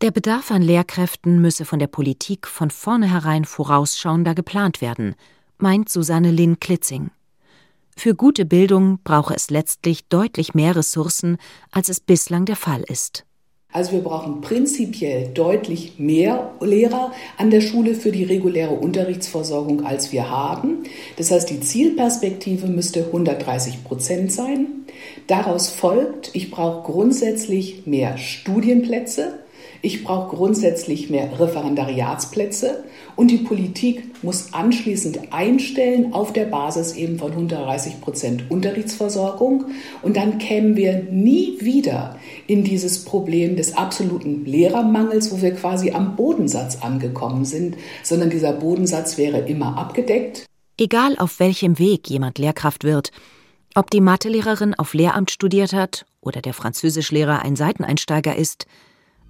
Der 0.00 0.12
Bedarf 0.12 0.50
an 0.52 0.62
Lehrkräften 0.62 1.40
müsse 1.40 1.64
von 1.64 1.80
der 1.80 1.88
Politik 1.88 2.46
von 2.46 2.70
vornherein 2.70 3.44
vorausschauender 3.44 4.34
geplant 4.34 4.80
werden, 4.80 5.16
meint 5.58 5.88
Susanne 5.88 6.30
Linn 6.30 6.60
Klitzing. 6.60 7.10
Für 7.96 8.14
gute 8.14 8.44
Bildung 8.44 9.00
brauche 9.02 9.34
es 9.34 9.50
letztlich 9.50 10.06
deutlich 10.06 10.54
mehr 10.54 10.76
Ressourcen, 10.76 11.36
als 11.72 11.88
es 11.88 11.98
bislang 11.98 12.44
der 12.44 12.54
Fall 12.54 12.82
ist. 12.82 13.24
Also 13.70 13.92
wir 13.92 14.00
brauchen 14.00 14.40
prinzipiell 14.40 15.28
deutlich 15.34 15.98
mehr 15.98 16.52
Lehrer 16.60 17.12
an 17.36 17.50
der 17.50 17.60
Schule 17.60 17.94
für 17.94 18.10
die 18.10 18.24
reguläre 18.24 18.72
Unterrichtsversorgung, 18.72 19.84
als 19.84 20.10
wir 20.10 20.30
haben. 20.30 20.84
Das 21.16 21.30
heißt, 21.30 21.50
die 21.50 21.60
Zielperspektive 21.60 22.66
müsste 22.66 23.04
130 23.04 23.84
Prozent 23.84 24.32
sein. 24.32 24.86
Daraus 25.26 25.68
folgt, 25.68 26.30
ich 26.32 26.50
brauche 26.50 26.90
grundsätzlich 26.90 27.86
mehr 27.86 28.16
Studienplätze. 28.16 29.40
Ich 29.82 30.02
brauche 30.02 30.34
grundsätzlich 30.34 31.10
mehr 31.10 31.38
Referendariatsplätze 31.38 32.84
und 33.18 33.32
die 33.32 33.38
Politik 33.38 34.22
muss 34.22 34.54
anschließend 34.54 35.32
einstellen 35.32 36.12
auf 36.12 36.32
der 36.32 36.44
Basis 36.44 36.94
eben 36.94 37.18
von 37.18 37.32
130 37.32 38.00
Prozent 38.00 38.44
Unterrichtsversorgung. 38.48 39.64
Und 40.02 40.16
dann 40.16 40.38
kämen 40.38 40.76
wir 40.76 41.02
nie 41.10 41.56
wieder 41.60 42.16
in 42.46 42.62
dieses 42.62 43.04
Problem 43.04 43.56
des 43.56 43.76
absoluten 43.76 44.44
Lehrermangels, 44.44 45.32
wo 45.32 45.42
wir 45.42 45.50
quasi 45.50 45.90
am 45.90 46.14
Bodensatz 46.14 46.80
angekommen 46.80 47.44
sind, 47.44 47.76
sondern 48.04 48.30
dieser 48.30 48.52
Bodensatz 48.52 49.18
wäre 49.18 49.40
immer 49.40 49.76
abgedeckt. 49.76 50.46
Egal 50.78 51.18
auf 51.18 51.40
welchem 51.40 51.80
Weg 51.80 52.08
jemand 52.08 52.38
Lehrkraft 52.38 52.84
wird, 52.84 53.10
ob 53.74 53.90
die 53.90 54.00
Mathelehrerin 54.00 54.74
auf 54.74 54.94
Lehramt 54.94 55.32
studiert 55.32 55.72
hat 55.72 56.06
oder 56.20 56.40
der 56.40 56.54
Französischlehrer 56.54 57.42
ein 57.42 57.56
Seiteneinsteiger 57.56 58.36
ist, 58.36 58.66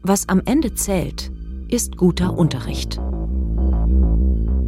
was 0.03 0.29
am 0.29 0.43
Ende 0.45 0.75
zählt, 0.75 1.33
ist 1.71 1.97
guter 1.97 2.37
Unterricht. 2.37 3.01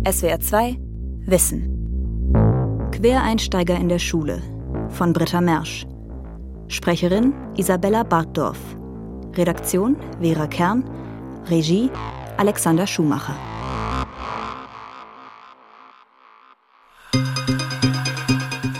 SWR 0.09 0.41
2 0.41 0.79
Wissen. 1.27 2.89
Quereinsteiger 2.91 3.77
in 3.77 3.91
der 3.91 3.99
Schule 3.99 4.41
von 4.89 5.13
Britta 5.13 5.43
Mersch. 5.43 5.85
Sprecherin 6.69 7.35
Isabella 7.59 8.03
Bartdorf. 8.03 8.59
Redaktion 9.35 9.97
Vera 10.19 10.47
Kern. 10.47 10.85
Regie 11.51 11.91
Alexander 12.39 12.87
Schumacher. 12.87 13.35